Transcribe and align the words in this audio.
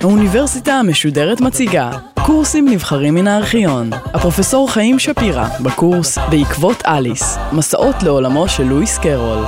האוניברסיטה 0.00 0.72
המשודרת 0.72 1.40
מציגה 1.40 1.90
קורסים 2.26 2.68
נבחרים 2.68 3.14
מן 3.14 3.26
הארכיון. 3.26 3.90
הפרופסור 3.92 4.70
חיים 4.70 4.98
שפירא 4.98 5.48
בקורס 5.64 6.18
בעקבות 6.18 6.82
אליס, 6.86 7.36
מסעות 7.52 7.96
לעולמו 8.02 8.48
של 8.48 8.62
לואיס 8.62 8.98
קרול. 8.98 9.44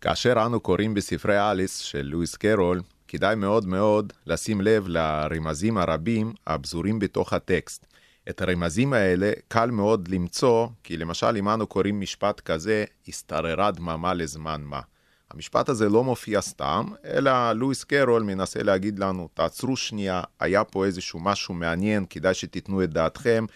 כאשר 0.00 0.46
אנו 0.46 0.60
קוראים 0.60 0.94
בספרי 0.94 1.50
אליס 1.50 1.78
של 1.78 2.02
לואיס 2.02 2.36
קרול, 2.36 2.80
כדאי 3.08 3.34
מאוד 3.34 3.66
מאוד 3.66 4.12
לשים 4.26 4.60
לב 4.60 4.84
לרמזים 4.88 5.78
הרבים 5.78 6.32
הפזורים 6.46 6.98
בתוך 6.98 7.32
הטקסט. 7.32 7.86
את 8.30 8.42
הרמזים 8.42 8.92
האלה 8.92 9.32
קל 9.48 9.70
מאוד 9.70 10.08
למצוא, 10.08 10.68
כי 10.84 10.96
למשל 10.96 11.36
אם 11.38 11.48
אנו 11.48 11.66
קוראים 11.66 12.00
משפט 12.00 12.40
כזה, 12.40 12.84
השתררה 13.08 13.70
דממה 13.70 14.14
לזמן 14.14 14.62
מה. 14.64 14.80
המשפט 15.30 15.68
הזה 15.68 15.88
לא 15.88 16.04
מופיע 16.04 16.40
סתם, 16.40 16.86
אלא 17.04 17.52
לואיס 17.52 17.84
קרול 17.84 18.22
מנסה 18.22 18.62
להגיד 18.62 18.98
לנו, 18.98 19.28
תעצרו 19.34 19.76
שנייה, 19.76 20.22
היה 20.40 20.64
פה 20.64 20.86
איזשהו 20.86 21.20
משהו 21.20 21.54
מעניין, 21.54 22.04
כדאי 22.10 22.34
שתיתנו 22.34 22.84
את 22.84 22.90
דעתכם, 22.90 23.46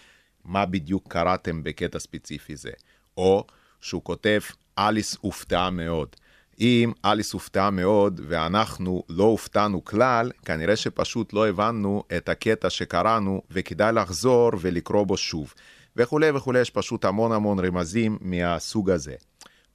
מה 0.45 0.65
בדיוק 0.65 1.03
קראתם 1.07 1.63
בקטע 1.63 1.99
ספציפי 1.99 2.55
זה. 2.55 2.71
או 3.17 3.45
שהוא 3.81 4.03
כותב, 4.03 4.39
אליס 4.77 5.17
הופתעה 5.21 5.69
מאוד. 5.69 6.15
אם 6.59 6.91
אליס 7.05 7.33
הופתעה 7.33 7.69
מאוד 7.69 8.21
ואנחנו 8.27 9.03
לא 9.09 9.23
הופתענו 9.23 9.85
כלל, 9.85 10.31
כנראה 10.45 10.75
שפשוט 10.75 11.33
לא 11.33 11.47
הבנו 11.47 12.03
את 12.17 12.29
הקטע 12.29 12.69
שקראנו 12.69 13.41
וכדאי 13.51 13.93
לחזור 13.93 14.51
ולקרוא 14.61 15.03
בו 15.03 15.17
שוב. 15.17 15.53
וכולי 15.95 16.31
וכולי, 16.31 16.59
יש 16.59 16.69
פשוט 16.69 17.05
המון 17.05 17.31
המון 17.31 17.65
רמזים 17.65 18.17
מהסוג 18.21 18.89
הזה. 18.89 19.15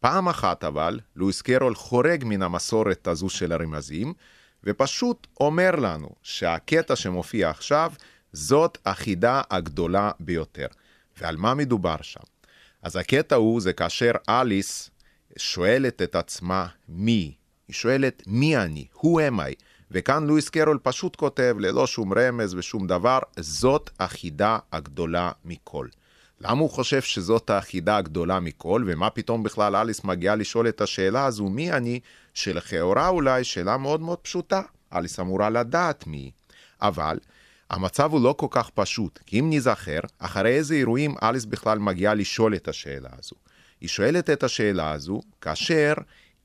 פעם 0.00 0.28
אחת 0.28 0.64
אבל, 0.64 1.00
לואיס 1.16 1.42
קרול 1.42 1.74
חורג 1.74 2.24
מן 2.26 2.42
המסורת 2.42 3.08
הזו 3.08 3.28
של 3.28 3.52
הרמזים, 3.52 4.12
ופשוט 4.64 5.26
אומר 5.40 5.70
לנו 5.70 6.08
שהקטע 6.22 6.96
שמופיע 6.96 7.50
עכשיו, 7.50 7.92
זאת 8.32 8.78
החידה 8.86 9.42
הגדולה 9.50 10.10
ביותר. 10.20 10.66
ועל 11.20 11.36
מה 11.36 11.54
מדובר 11.54 11.96
שם? 12.02 12.20
אז 12.82 12.96
הקטע 12.96 13.36
הוא, 13.36 13.60
זה 13.60 13.72
כאשר 13.72 14.12
אליס 14.28 14.90
שואלת 15.36 16.02
את 16.02 16.16
עצמה 16.16 16.66
מי. 16.88 17.34
היא 17.68 17.74
שואלת 17.74 18.22
מי 18.26 18.56
אני, 18.56 18.86
who 18.94 19.06
am 19.06 19.38
I? 19.38 19.54
וכאן 19.90 20.26
לואיס 20.26 20.48
קרול 20.48 20.78
פשוט 20.82 21.16
כותב, 21.16 21.56
ללא 21.58 21.86
שום 21.86 22.12
רמז 22.12 22.54
ושום 22.54 22.86
דבר, 22.86 23.18
זאת 23.38 23.90
החידה 24.00 24.58
הגדולה 24.72 25.32
מכל. 25.44 25.86
למה 26.40 26.60
הוא 26.60 26.70
חושב 26.70 27.02
שזאת 27.02 27.50
החידה 27.50 27.96
הגדולה 27.96 28.40
מכל, 28.40 28.84
ומה 28.86 29.10
פתאום 29.10 29.42
בכלל 29.42 29.76
אליס 29.76 30.04
מגיעה 30.04 30.34
לשאול 30.34 30.68
את 30.68 30.80
השאלה 30.80 31.24
הזו, 31.24 31.48
מי 31.48 31.72
אני, 31.72 32.00
שלכאורה 32.34 33.08
אולי 33.08 33.44
שאלה 33.44 33.76
מאוד 33.76 34.00
מאוד 34.00 34.18
פשוטה. 34.18 34.62
אליס 34.92 35.20
אמורה 35.20 35.50
לדעת 35.50 36.06
מי. 36.06 36.30
אבל 36.82 37.18
המצב 37.70 38.12
הוא 38.12 38.20
לא 38.20 38.34
כל 38.38 38.46
כך 38.50 38.70
פשוט, 38.70 39.18
כי 39.26 39.40
אם 39.40 39.46
נזכר, 39.50 40.00
אחרי 40.18 40.50
איזה 40.50 40.74
אירועים 40.74 41.14
אליס 41.22 41.44
בכלל 41.44 41.78
מגיעה 41.78 42.14
לשאול 42.14 42.54
את 42.54 42.68
השאלה 42.68 43.08
הזו. 43.18 43.36
היא 43.80 43.88
שואלת 43.88 44.30
את 44.30 44.42
השאלה 44.42 44.92
הזו 44.92 45.20
כאשר 45.40 45.92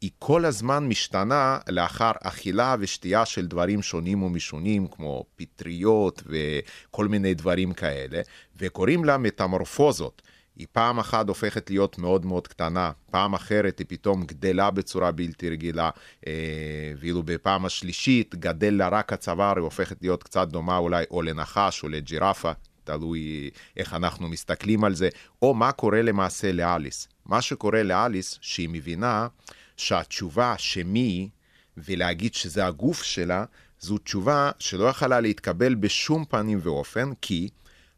היא 0.02 0.12
כל 0.20 0.46
הזמן 0.46 0.88
משתנה 0.88 1.60
לאחר 1.70 2.12
אכילה 2.24 2.76
ושתייה 2.80 3.26
של 3.26 3.48
דברים 3.48 3.82
שונים 3.82 4.24
ומשונים, 4.24 4.88
כמו 4.88 5.26
פטריות 5.36 6.24
וכל 6.26 7.08
מיני 7.08 7.34
דברים 7.34 7.74
כאלה, 7.74 8.22
וקוראים 8.58 9.06
לה 9.06 9.18
מטמורפוזות. 9.18 10.22
היא 10.56 10.68
פעם 10.72 11.00
אחת 11.00 11.28
הופכת 11.28 11.70
להיות 11.70 11.98
מאוד 11.98 12.26
מאוד 12.26 12.48
קטנה, 12.48 12.92
פעם 13.12 13.34
אחרת 13.34 13.80
היא 13.80 13.86
פתאום 13.90 14.26
גדלה 14.26 14.72
בצורה 14.72 15.12
בלתי 15.12 15.50
רגילה, 15.50 15.90
אה, 16.28 16.94
ואילו 16.98 17.24
בפעם 17.24 17.66
השלישית 17.66 18.36
גדל 18.36 18.74
לה 18.74 18.88
רק 18.88 19.14
הצוואר, 19.14 19.54
היא 19.56 19.64
הופכת 19.64 19.98
להיות 20.02 20.24
קצת 20.24 20.48
דומה 20.48 20.78
אולי 20.78 21.06
או 21.12 21.22
לנחש 21.22 21.84
או 21.84 21.90
לג'ירפה, 21.90 22.52
תלוי 22.84 23.50
איך 23.78 23.94
אנחנו 23.94 24.30
מסתכלים 24.30 24.84
על 24.84 24.96
זה, 24.96 25.10
או 25.42 25.54
מה 25.54 25.72
קורה 25.72 26.02
למעשה 26.02 26.52
לאליס. 26.52 27.08
מה 27.26 27.42
שקורה 27.42 27.84
לאליס, 27.84 28.38
שהיא 28.42 28.70
מבינה 28.70 29.28
שהתשובה 29.78 30.56
שמי, 30.58 31.30
ולהגיד 31.78 32.34
שזה 32.34 32.66
הגוף 32.66 33.04
שלה, 33.04 33.46
זו 33.80 33.98
תשובה 33.98 34.52
שלא 34.60 34.86
יכלה 34.86 35.20
להתקבל 35.20 35.76
בשום 35.76 36.26
פנים 36.26 36.60
ואופן, 36.64 37.10
כי 37.22 37.50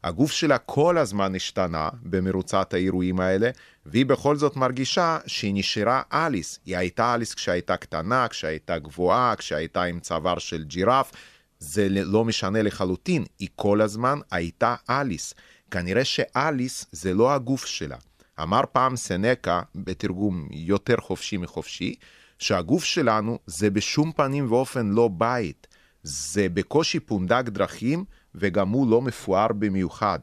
הגוף 0.03 0.31
שלה 0.31 0.57
כל 0.57 0.97
הזמן 0.97 1.35
השתנה 1.35 1.89
במרוצת 2.03 2.73
האירועים 2.73 3.19
האלה, 3.19 3.49
והיא 3.85 4.05
בכל 4.05 4.35
זאת 4.35 4.55
מרגישה 4.55 5.19
שהיא 5.27 5.53
נשארה 5.55 6.01
אליס. 6.13 6.59
היא 6.65 6.77
הייתה 6.77 7.13
אליס 7.13 7.33
כשהייתה 7.33 7.77
קטנה, 7.77 8.27
כשהייתה 8.27 8.79
גבוהה, 8.79 9.35
כשהייתה 9.35 9.83
עם 9.83 9.99
צוואר 9.99 10.39
של 10.39 10.63
ג'ירף. 10.63 11.11
זה 11.59 11.87
לא 11.89 12.25
משנה 12.25 12.61
לחלוטין, 12.61 13.25
היא 13.39 13.49
כל 13.55 13.81
הזמן 13.81 14.19
הייתה 14.31 14.75
אליס. 14.89 15.33
כנראה 15.71 16.05
שאליס 16.05 16.85
זה 16.91 17.13
לא 17.13 17.33
הגוף 17.33 17.65
שלה. 17.65 17.97
אמר 18.41 18.61
פעם 18.71 18.95
סנקה, 18.95 19.61
בתרגום 19.75 20.47
יותר 20.51 20.95
חופשי 20.97 21.37
מחופשי, 21.37 21.95
שהגוף 22.39 22.83
שלנו 22.83 23.39
זה 23.45 23.69
בשום 23.69 24.11
פנים 24.11 24.51
ואופן 24.51 24.89
לא 24.89 25.09
בית. 25.17 25.67
זה 26.03 26.47
בקושי 26.49 26.99
פונדק 26.99 27.43
דרכים, 27.45 28.05
וגם 28.35 28.69
הוא 28.69 28.91
לא 28.91 29.01
מפואר 29.01 29.47
במיוחד. 29.47 30.19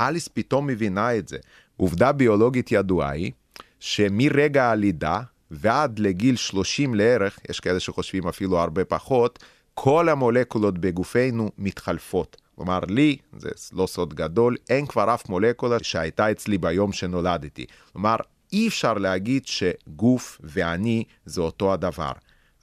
אליס 0.00 0.28
פתאום 0.28 0.66
מבינה 0.66 1.16
את 1.16 1.28
זה. 1.28 1.38
עובדה 1.76 2.12
ביולוגית 2.12 2.72
ידועה 2.72 3.10
היא, 3.10 3.32
שמרגע 3.80 4.70
הלידה 4.70 5.20
ועד 5.50 5.98
לגיל 5.98 6.36
30 6.36 6.94
לערך, 6.94 7.38
יש 7.50 7.60
כאלה 7.60 7.80
שחושבים 7.80 8.28
אפילו 8.28 8.58
הרבה 8.58 8.84
פחות, 8.84 9.44
כל 9.74 10.08
המולקולות 10.08 10.78
בגופנו 10.78 11.50
מתחלפות. 11.58 12.36
כלומר, 12.56 12.80
לי, 12.88 13.16
זה 13.36 13.48
לא 13.72 13.86
סוד 13.86 14.14
גדול, 14.14 14.56
אין 14.70 14.86
כבר 14.86 15.14
אף 15.14 15.28
מולקולה 15.28 15.76
שהייתה 15.82 16.30
אצלי 16.30 16.58
ביום 16.58 16.92
שנולדתי. 16.92 17.66
כלומר, 17.92 18.16
אי 18.52 18.68
אפשר 18.68 18.94
להגיד 18.94 19.46
שגוף 19.46 20.40
ואני 20.44 21.04
זה 21.24 21.40
אותו 21.40 21.72
הדבר. 21.72 22.12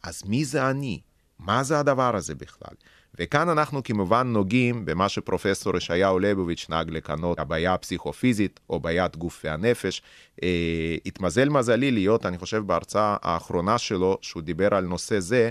אז 0.03 0.23
מי 0.25 0.45
זה 0.45 0.69
אני? 0.69 0.99
מה 1.39 1.63
זה 1.63 1.79
הדבר 1.79 2.15
הזה 2.15 2.35
בכלל? 2.35 2.75
וכאן 3.19 3.49
אנחנו 3.49 3.83
כמובן 3.83 4.27
נוגעים 4.27 4.85
במה 4.85 5.09
שפרופסור 5.09 5.77
ישעיהו 5.77 6.19
ליבוביץ' 6.19 6.65
נהג 6.69 6.89
לכנות 6.89 7.39
הבעיה 7.39 7.73
הפסיכופיזית 7.73 8.59
או 8.69 8.79
בעיית 8.79 9.17
גוף 9.17 9.41
והנפש. 9.43 10.01
אה, 10.43 10.95
התמזל 11.05 11.49
מזלי 11.49 11.91
להיות, 11.91 12.25
אני 12.25 12.37
חושב, 12.37 12.57
בהרצאה 12.57 13.17
האחרונה 13.21 13.77
שלו, 13.77 14.17
שהוא 14.21 14.43
דיבר 14.43 14.75
על 14.75 14.85
נושא 14.85 15.19
זה, 15.19 15.49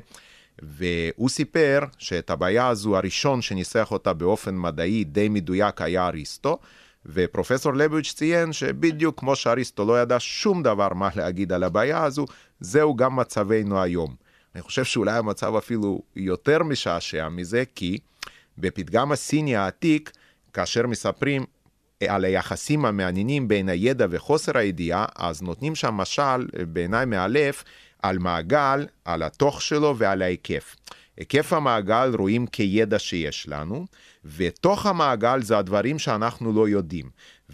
והוא 0.63 1.29
סיפר 1.29 1.81
שאת 1.99 2.31
הבעיה 2.31 2.69
הזו 2.69 2.97
הראשון 2.97 3.43
שניסח 3.43 3.89
אותה 3.93 4.13
באופן 4.13 4.57
מדעי 4.57 5.05
די 5.05 5.29
מדויק 5.29 5.83
היה 5.83 6.07
אריסטו, 6.07 6.59
ופרופסור 7.07 7.75
לביץ' 7.75 8.13
ציין 8.13 8.53
שבדיוק 8.53 9.21
כמו 9.21 9.37
שאריסטו 9.37 9.85
לא 9.85 10.03
ידע 10.03 10.17
שום 10.19 10.63
דבר 10.63 10.89
מה 10.95 11.09
להגיד 11.17 11.53
על 11.53 11.65
הבעיה 11.65 12.05
הזו, 12.05 12.27
זהו 12.61 12.97
גם 12.97 13.17
מצבנו 13.17 13.83
היום. 13.83 14.15
אני 14.55 14.63
חושב 14.63 14.85
שאולי 14.85 15.19
המצב 15.19 15.55
אפילו 15.55 16.03
יותר 16.17 16.63
משעשע 16.63 17.29
מזה, 17.29 17.65
כי 17.75 17.99
בפתגם 18.59 19.13
הסיני 19.13 19.57
העתיק, 19.57 20.11
כאשר 20.53 20.87
מספרים 20.87 21.45
על 22.09 22.25
היחסים 22.25 22.85
המעניינים 22.85 23.49
בין 23.49 23.69
הידע 23.69 24.07
וחוסר 24.11 24.59
הידיעה, 24.59 25.07
אז 25.17 25.43
נותנים 25.43 25.75
שם 25.75 25.95
משל, 25.95 26.47
בעיניי 26.73 27.05
מאלף, 27.07 27.65
על 28.03 28.19
מעגל, 28.19 28.87
על 29.05 29.23
התוך 29.23 29.63
שלו 29.63 29.95
ועל 29.99 30.23
ההיקף. 30.23 30.77
היקף 31.17 31.53
המעגל 31.53 32.13
רואים 32.19 32.47
כידע 32.47 32.99
שיש 32.99 33.49
לנו, 33.49 33.87
ותוך 34.37 34.87
המעגל 34.87 35.43
זה 35.43 35.59
הדברים 35.59 35.99
שאנחנו 35.99 36.53
לא 36.53 36.69
יודעים. 36.69 37.11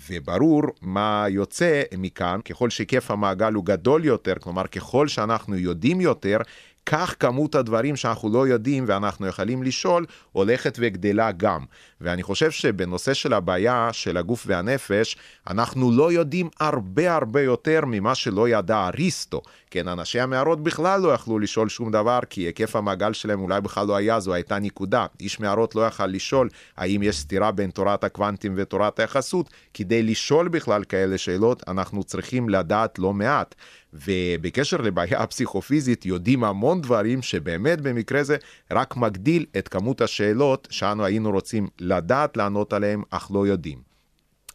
וברור 0.09 0.63
מה 0.83 1.27
יוצא 1.29 1.83
מכאן, 1.99 2.41
ככל 2.45 2.71
שהיקף 2.71 3.11
המעגל 3.11 3.53
הוא 3.53 3.65
גדול 3.65 4.05
יותר, 4.05 4.35
כלומר 4.41 4.67
ככל 4.67 5.09
שאנחנו 5.09 5.57
יודעים 5.57 6.01
יותר, 6.01 6.39
כך 6.87 7.15
כמות 7.21 7.55
הדברים 7.55 7.97
שאנחנו 7.97 8.33
לא 8.33 8.49
יודעים 8.49 8.85
ואנחנו 8.87 9.27
יכולים 9.27 9.63
לשאול, 9.63 10.07
הולכת 10.33 10.77
וגדלה 10.81 11.33
גם. 11.33 11.65
ואני 12.05 12.23
חושב 12.23 12.51
שבנושא 12.51 13.15
של 13.15 13.33
הבעיה 13.33 13.89
של 13.93 14.17
הגוף 14.17 14.45
והנפש, 14.47 15.17
אנחנו 15.51 15.93
לא 15.93 16.13
יודעים 16.13 16.49
הרבה 16.61 17.15
הרבה 17.15 17.43
יותר 17.43 17.81
ממה 17.87 18.15
שלא 18.15 18.49
ידע 18.49 18.87
אריסטו. 18.87 19.43
כן, 19.71 19.89
אנשי 19.89 20.21
המערות 20.21 20.63
בכלל 20.63 21.01
לא 21.01 21.09
יכלו 21.09 21.39
לשאול 21.39 21.69
שום 21.69 21.91
דבר, 21.91 22.19
כי 22.31 22.41
היקף 22.41 22.77
המעגל 22.77 23.13
שלהם 23.13 23.41
אולי 23.41 23.61
בכלל 23.61 23.87
לא 23.87 23.97
היה, 23.97 24.21
זו 24.21 24.35
הייתה 24.35 24.59
נקודה. 24.59 25.07
איש 25.21 25.41
מערות 25.41 25.75
לא 25.75 25.87
יכל 25.87 26.07
לשאול 26.07 26.49
האם 26.77 27.03
יש 27.03 27.19
סתירה 27.19 27.51
בין 27.51 27.71
תורת 27.71 28.05
הקוונטים 28.05 28.55
ותורת 28.57 28.99
היחסות. 28.99 29.51
כדי 29.75 30.03
לשאול 30.03 30.49
בכלל 30.49 30.85
כאלה 30.85 31.19
שאלות, 31.19 31.63
אנחנו 31.69 32.05
צריכים 32.05 32.49
לדעת 32.49 32.99
לא 32.99 33.13
מעט. 33.13 33.55
ובקשר 33.95 34.77
לבעיה 34.77 35.23
הפסיכופיזית 35.23 36.07
יודעים 36.07 36.45
המון 36.45 36.81
דברים 36.81 37.23
שבאמת 37.23 37.81
במקרה 37.81 38.23
זה 38.23 38.37
רק 38.71 38.97
מגדיל 38.97 39.47
את 39.59 39.69
כמות 39.69 40.01
השאלות 40.01 40.69
שאנו 40.71 41.05
היינו 41.05 41.31
רוצים 41.31 41.69
לדעת 41.81 41.94
לענות 42.37 42.73
עליהן 42.73 43.03
אך 43.11 43.31
לא 43.35 43.47
יודעים. 43.47 43.83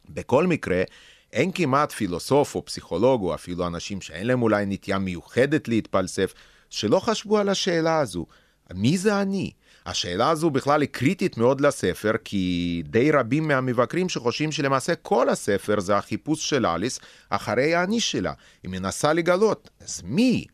בכל 0.10 0.48
מקרה, 0.48 0.84
אין 1.34 1.52
כמעט 1.52 1.92
פילוסוף 1.92 2.56
או 2.56 2.66
פסיכולוג, 2.66 3.22
או 3.22 3.36
אפילו 3.36 3.68
אנשים 3.68 4.02
שאין 4.02 4.28
להם 4.28 4.42
אולי 4.42 4.66
נטייה 4.66 4.98
מיוחדת 4.98 5.68
להתפלסף, 5.68 6.34
שלא 6.70 7.00
חשבו 7.00 7.38
על 7.38 7.50
השאלה 7.50 8.00
הזו. 8.00 8.26
מי 8.74 8.98
זה 8.98 9.22
אני? 9.22 9.52
השאלה 9.86 10.30
הזו 10.30 10.50
בכלל 10.50 10.82
היא 10.82 10.90
קריטית 10.90 11.38
מאוד 11.38 11.62
לספר, 11.62 12.12
כי 12.24 12.84
די 12.86 13.12
רבים 13.12 13.48
מהמבקרים 13.48 14.10
שחושבים 14.10 14.52
שלמעשה 14.52 14.96
כל 14.96 15.30
הספר 15.30 15.80
זה 15.80 15.98
החיפוש 15.98 16.50
של 16.50 16.66
אליס 16.66 17.00
אחרי 17.30 17.76
האני 17.76 18.00
שלה. 18.00 18.34
היא 18.64 18.72
מנסה 18.72 19.14
לגלות, 19.14 19.70
אז 19.82 20.02
מי? 20.06 20.46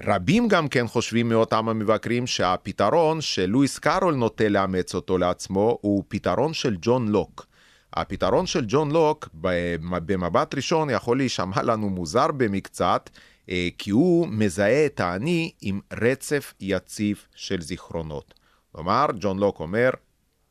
רבים 0.00 0.48
גם 0.48 0.68
כן 0.68 0.86
חושבים 0.86 1.28
מאותם 1.28 1.68
המבקרים 1.68 2.26
שהפתרון 2.26 3.20
שלואיס 3.20 3.78
קארול 3.78 4.14
נוטה 4.14 4.48
לאמץ 4.48 4.94
אותו 4.94 5.18
לעצמו 5.18 5.78
הוא 5.80 6.04
פתרון 6.08 6.54
של 6.54 6.76
ג'ון 6.80 7.08
לוק. 7.08 7.46
הפתרון 7.94 8.46
של 8.46 8.64
ג'ון 8.68 8.90
לוק 8.90 9.28
במבט 9.34 10.54
ראשון 10.54 10.90
יכול 10.90 11.16
להישמע 11.16 11.62
לנו 11.62 11.90
מוזר 11.90 12.26
במקצת, 12.36 13.10
אה, 13.50 13.68
כי 13.78 13.90
הוא 13.90 14.28
מזהה 14.28 14.86
את 14.86 15.00
האני 15.00 15.52
עם 15.60 15.80
רצף 15.92 16.54
יציב 16.60 17.24
של 17.34 17.60
זיכרונות. 17.60 18.34
כלומר, 18.72 19.06
ג'ון 19.20 19.38
לוק 19.38 19.60
אומר, 19.60 19.90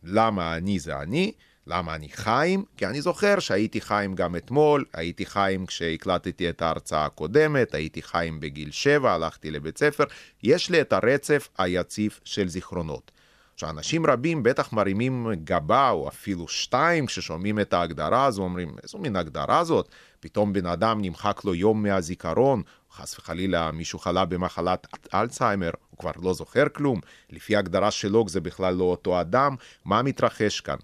למה 0.04 0.56
אני 0.56 0.80
זה 0.80 0.98
אני? 0.98 1.32
למה 1.68 1.96
אני 1.96 2.10
חיים? 2.10 2.66
כי 2.78 2.86
אני 2.86 3.02
זוכר 3.02 3.40
שהייתי 3.40 3.82
חיים 3.82 4.16
גם 4.16 4.36
אתמול, 4.36 4.86
הייתי 4.94 5.26
חיים 5.26 5.66
כשהקלטתי 5.66 6.50
את 6.50 6.62
ההרצאה 6.62 7.06
הקודמת, 7.06 7.74
הייתי 7.74 8.02
חיים 8.02 8.40
בגיל 8.40 8.72
שבע, 8.72 9.14
הלכתי 9.14 9.52
לבית 9.52 9.78
ספר, 9.78 10.04
יש 10.44 10.70
לי 10.70 10.82
את 10.82 10.94
הרצף 10.94 11.50
היציב 11.58 12.20
של 12.24 12.48
זיכרונות. 12.48 13.12
שאנשים 13.56 14.06
רבים 14.06 14.44
בטח 14.44 14.74
מרימים 14.74 15.28
גבה 15.44 15.90
או 15.90 16.08
אפילו 16.08 16.48
שתיים 16.48 17.06
כששומעים 17.06 17.60
את 17.60 17.74
ההגדרה 17.74 18.26
הזו, 18.26 18.44
אומרים, 18.44 18.76
איזו 18.84 18.98
מין 18.98 19.16
הגדרה 19.16 19.64
זאת? 19.64 19.90
פתאום 20.20 20.54
בן 20.54 20.66
אדם 20.66 21.02
נמחק 21.02 21.42
לו 21.46 21.56
יום 21.56 21.84
מהזיכרון, 21.84 22.62
חס 22.92 23.20
וחלילה 23.20 23.72
מישהו 23.72 24.00
חלה 24.00 24.26
במחלת 24.26 24.88
אלצהיימר, 25.14 25.72
הוא 25.90 25.98
כבר 25.98 26.12
לא 26.22 26.34
זוכר 26.34 26.70
כלום, 26.70 27.00
לפי 27.30 27.56
ההגדרה 27.56 27.92
שלו 27.92 28.26
זה 28.28 28.42
בכלל 28.42 28.74
לא 28.74 28.84
אותו 28.84 29.22
אדם, 29.22 29.56
מה 29.86 30.02
מתרחש 30.02 30.62
כאן? 30.62 30.78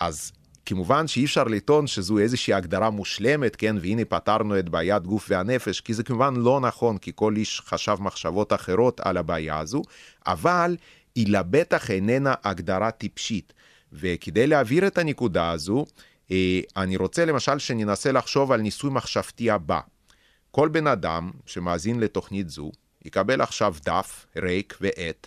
אז 0.00 0.32
כמובן 0.66 1.06
שאי 1.06 1.24
אפשר 1.24 1.44
לטעון 1.44 1.86
שזו 1.86 2.18
איזושהי 2.18 2.54
הגדרה 2.54 2.90
מושלמת, 2.90 3.56
כן, 3.56 3.76
והנה 3.80 4.04
פתרנו 4.04 4.58
את 4.58 4.68
בעיית 4.68 5.02
גוף 5.02 5.26
והנפש, 5.30 5.80
כי 5.80 5.94
זה 5.94 6.02
כמובן 6.02 6.36
לא 6.36 6.60
נכון, 6.60 6.98
כי 6.98 7.12
כל 7.14 7.36
איש 7.36 7.60
חשב 7.60 7.96
מחשבות 8.00 8.52
אחרות 8.52 9.00
על 9.00 9.16
הבעיה 9.16 9.58
הזו, 9.58 9.82
אבל 10.26 10.76
היא 11.14 11.26
לבטח 11.28 11.90
איננה 11.90 12.34
הגדרה 12.44 12.90
טיפשית. 12.90 13.52
וכדי 13.92 14.46
להעביר 14.46 14.86
את 14.86 14.98
הנקודה 14.98 15.50
הזו, 15.50 15.86
אה, 16.30 16.60
אני 16.76 16.96
רוצה 16.96 17.24
למשל 17.24 17.58
שננסה 17.58 18.12
לחשוב 18.12 18.52
על 18.52 18.60
ניסוי 18.60 18.90
מחשבתי 18.90 19.50
הבא. 19.50 19.80
כל 20.50 20.68
בן 20.68 20.86
אדם 20.86 21.30
שמאזין 21.46 22.00
לתוכנית 22.00 22.50
זו, 22.50 22.70
יקבל 23.04 23.40
עכשיו 23.40 23.74
דף 23.84 24.26
ריק 24.36 24.78
ועט, 24.80 25.26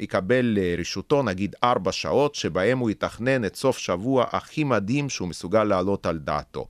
ויקבל 0.00 0.56
לרשותו 0.58 1.22
נגיד 1.22 1.56
ארבע 1.64 1.92
שעות, 1.92 2.34
שבהם 2.34 2.78
הוא 2.78 2.90
יתכנן 2.90 3.44
את 3.44 3.56
סוף 3.56 3.78
שבוע 3.78 4.26
הכי 4.32 4.64
מדהים 4.64 5.08
שהוא 5.08 5.28
מסוגל 5.28 5.64
להעלות 5.64 6.06
על 6.06 6.18
דעתו. 6.18 6.66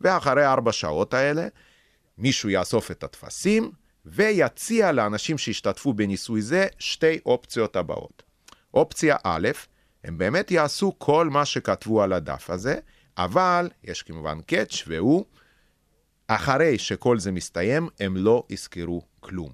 ואחרי 0.00 0.46
ארבע 0.46 0.72
שעות 0.72 1.14
האלה, 1.14 1.48
מישהו 2.18 2.50
יאסוף 2.50 2.90
את 2.90 3.04
הטפסים, 3.04 3.70
ויציע 4.06 4.92
לאנשים 4.92 5.38
שהשתתפו 5.38 5.92
בניסוי 5.92 6.42
זה 6.42 6.66
שתי 6.78 7.18
אופציות 7.26 7.76
הבאות. 7.76 8.22
אופציה 8.74 9.16
א', 9.24 9.48
הם 10.04 10.18
באמת 10.18 10.50
יעשו 10.50 10.94
כל 10.98 11.28
מה 11.30 11.44
שכתבו 11.44 12.02
על 12.02 12.12
הדף 12.12 12.50
הזה, 12.50 12.78
אבל 13.18 13.68
יש 13.84 14.02
כמובן 14.02 14.40
קאץ' 14.40 14.82
והוא, 14.86 15.24
אחרי 16.28 16.78
שכל 16.78 17.18
זה 17.18 17.32
מסתיים, 17.32 17.88
הם 18.00 18.16
לא 18.16 18.44
יזכרו 18.50 19.02
כלום. 19.20 19.52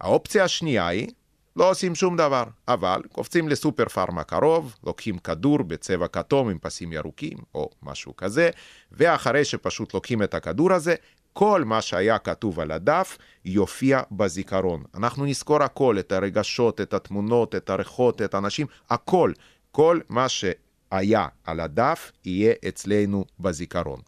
האופציה 0.00 0.44
השנייה 0.44 0.86
היא, 0.86 1.08
לא 1.56 1.70
עושים 1.70 1.94
שום 1.94 2.16
דבר, 2.16 2.44
אבל 2.68 3.02
קופצים 3.12 3.48
לסופר 3.48 3.88
פארמה 3.88 4.24
קרוב, 4.24 4.76
לוקחים 4.84 5.18
כדור 5.18 5.62
בצבע 5.62 6.08
כתום 6.08 6.48
עם 6.48 6.58
פסים 6.58 6.92
ירוקים, 6.92 7.38
או 7.54 7.70
משהו 7.82 8.16
כזה, 8.16 8.50
ואחרי 8.92 9.44
שפשוט 9.44 9.94
לוקחים 9.94 10.22
את 10.22 10.34
הכדור 10.34 10.72
הזה, 10.72 10.94
כל 11.32 11.64
מה 11.64 11.82
שהיה 11.82 12.18
כתוב 12.18 12.60
על 12.60 12.70
הדף 12.70 13.18
יופיע 13.44 14.02
בזיכרון. 14.12 14.82
אנחנו 14.94 15.24
נזכור 15.24 15.62
הכל, 15.62 15.98
את 15.98 16.12
הרגשות, 16.12 16.80
את 16.80 16.94
התמונות, 16.94 17.54
את 17.54 17.70
הריחות, 17.70 18.22
את 18.22 18.34
האנשים, 18.34 18.66
הכל. 18.90 19.32
כל 19.72 20.00
מה 20.08 20.26
שהיה 20.28 21.26
על 21.44 21.60
הדף 21.60 22.12
יהיה 22.24 22.54
אצלנו 22.68 23.24
בזיכרון. 23.40 24.00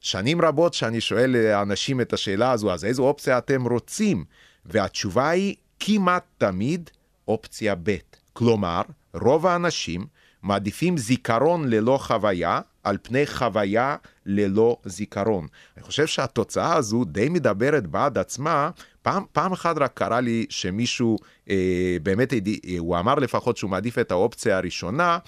שנים 0.00 0.40
רבות 0.40 0.74
שאני 0.74 1.00
שואל 1.00 1.30
לאנשים 1.30 2.00
את 2.00 2.12
השאלה 2.12 2.50
הזו, 2.50 2.72
אז 2.72 2.84
איזו 2.84 3.02
אופציה 3.02 3.38
אתם 3.38 3.66
רוצים? 3.68 4.24
והתשובה 4.64 5.28
היא 5.28 5.56
כמעט 5.80 6.24
תמיד 6.38 6.90
אופציה 7.28 7.74
ב'. 7.82 7.96
כלומר, 8.32 8.82
רוב 9.14 9.46
האנשים 9.46 10.06
מעדיפים 10.42 10.96
זיכרון 10.96 11.68
ללא 11.68 11.98
חוויה 12.00 12.60
על 12.84 12.98
פני 13.02 13.26
חוויה 13.26 13.96
ללא 14.26 14.76
זיכרון. 14.84 15.46
אני 15.76 15.84
חושב 15.84 16.06
שהתוצאה 16.06 16.74
הזו 16.74 17.04
די 17.04 17.28
מדברת 17.28 17.86
בעד 17.86 18.18
עצמה. 18.18 18.70
פעם, 19.02 19.24
פעם 19.32 19.52
אחת 19.52 19.76
רק 19.78 19.90
קרה 19.94 20.20
לי 20.20 20.46
שמישהו, 20.50 21.18
אה, 21.50 21.96
באמת, 22.02 22.32
אה, 22.32 22.38
הוא 22.78 22.98
אמר 22.98 23.14
לפחות 23.14 23.56
שהוא 23.56 23.70
מעדיף 23.70 23.98
את 23.98 24.10
האופציה 24.10 24.56
הראשונה, 24.56 25.18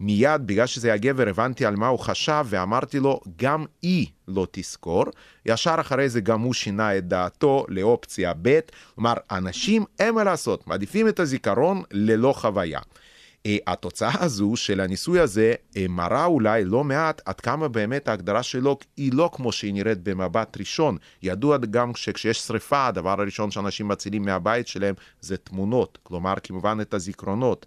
מיד, 0.00 0.46
בגלל 0.46 0.66
שזה 0.66 0.92
הגבר, 0.92 1.28
הבנתי 1.28 1.66
על 1.66 1.76
מה 1.76 1.86
הוא 1.86 1.98
חשב, 1.98 2.46
ואמרתי 2.48 3.00
לו, 3.00 3.20
גם 3.36 3.64
היא 3.82 4.06
לא 4.28 4.46
תזכור. 4.50 5.04
ישר 5.46 5.74
אחרי 5.80 6.08
זה 6.08 6.20
גם 6.20 6.40
הוא 6.40 6.54
שינה 6.54 6.98
את 6.98 7.08
דעתו 7.08 7.66
לאופציה 7.68 8.32
ב', 8.42 8.58
כלומר, 8.94 9.14
אנשים, 9.30 9.84
אין 9.98 10.14
מה 10.14 10.24
לעשות, 10.24 10.66
מעדיפים 10.66 11.08
את 11.08 11.20
הזיכרון 11.20 11.82
ללא 11.90 12.32
חוויה. 12.32 12.80
אה, 13.46 13.56
התוצאה 13.66 14.24
הזו 14.24 14.56
של 14.56 14.80
הניסוי 14.80 15.20
הזה 15.20 15.54
אה, 15.76 15.86
מראה 15.88 16.24
אולי 16.24 16.64
לא 16.64 16.84
מעט 16.84 17.20
עד 17.24 17.40
כמה 17.40 17.68
באמת 17.68 18.08
ההגדרה 18.08 18.42
שלו 18.42 18.78
היא 18.96 19.12
לא 19.14 19.30
כמו 19.32 19.52
שהיא 19.52 19.74
נראית 19.74 19.98
במבט 20.02 20.56
ראשון. 20.58 20.96
ידוע 21.22 21.56
גם 21.56 21.94
שכשיש 21.94 22.38
שריפה, 22.38 22.86
הדבר 22.86 23.20
הראשון 23.20 23.50
שאנשים 23.50 23.88
מצילים 23.88 24.24
מהבית 24.24 24.66
שלהם 24.66 24.94
זה 25.20 25.36
תמונות, 25.36 25.98
כלומר 26.02 26.34
כמובן 26.42 26.78
את 26.80 26.94
הזיכרונות. 26.94 27.66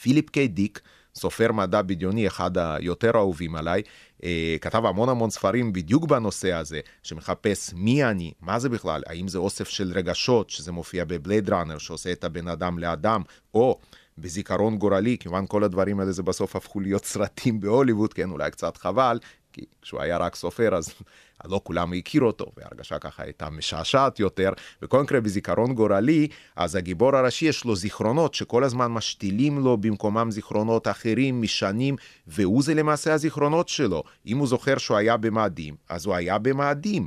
פיליפ 0.00 0.30
קיי 0.30 0.48
דיק, 0.48 0.80
סופר 1.16 1.52
מדע 1.52 1.82
בדיוני, 1.82 2.26
אחד 2.26 2.58
היותר 2.58 3.10
אהובים 3.16 3.54
עליי, 3.54 3.82
אה, 4.24 4.56
כתב 4.60 4.84
המון 4.86 5.08
המון 5.08 5.30
ספרים 5.30 5.72
בדיוק 5.72 6.04
בנושא 6.04 6.52
הזה, 6.52 6.80
שמחפש 7.02 7.72
מי 7.74 8.04
אני, 8.04 8.32
מה 8.40 8.58
זה 8.58 8.68
בכלל, 8.68 9.02
האם 9.06 9.28
זה 9.28 9.38
אוסף 9.38 9.68
של 9.68 9.92
רגשות, 9.94 10.50
שזה 10.50 10.72
מופיע 10.72 11.04
בבלייד 11.04 11.50
ראנר, 11.50 11.78
שעושה 11.78 12.12
את 12.12 12.24
הבן 12.24 12.48
אדם 12.48 12.78
לאדם, 12.78 13.22
או 13.54 13.78
בזיכרון 14.18 14.78
גורלי, 14.78 15.16
כיוון 15.18 15.46
כל 15.48 15.64
הדברים 15.64 16.00
האלה 16.00 16.12
זה 16.12 16.22
בסוף 16.22 16.56
הפכו 16.56 16.80
להיות 16.80 17.04
סרטים 17.04 17.60
בהוליווד, 17.60 18.12
כן, 18.12 18.30
אולי 18.30 18.50
קצת 18.50 18.76
חבל, 18.76 19.18
כי 19.54 19.64
כשהוא 19.82 20.00
היה 20.00 20.16
רק 20.16 20.34
סופר 20.34 20.74
אז 20.74 20.94
לא 21.50 21.60
כולם 21.64 21.92
הכירו 21.92 22.26
אותו, 22.26 22.46
והרגשה 22.56 22.98
ככה 22.98 23.22
הייתה 23.22 23.50
משעשעת 23.50 24.20
יותר. 24.20 24.50
מקרה 24.82 25.20
בזיכרון 25.20 25.74
גורלי, 25.74 26.28
אז 26.56 26.76
הגיבור 26.76 27.16
הראשי 27.16 27.46
יש 27.46 27.64
לו 27.64 27.76
זיכרונות 27.76 28.34
שכל 28.34 28.64
הזמן 28.64 28.86
משתילים 28.86 29.58
לו 29.58 29.76
במקומם 29.76 30.30
זיכרונות 30.30 30.88
אחרים 30.88 31.42
משנים, 31.42 31.96
והוא 32.26 32.62
זה 32.62 32.74
למעשה 32.74 33.12
הזיכרונות 33.12 33.68
שלו. 33.68 34.02
אם 34.26 34.38
הוא 34.38 34.46
זוכר 34.46 34.78
שהוא 34.78 34.96
היה 34.96 35.16
במאדים, 35.16 35.74
אז 35.88 36.06
הוא 36.06 36.14
היה 36.14 36.38
במאדים. 36.38 37.06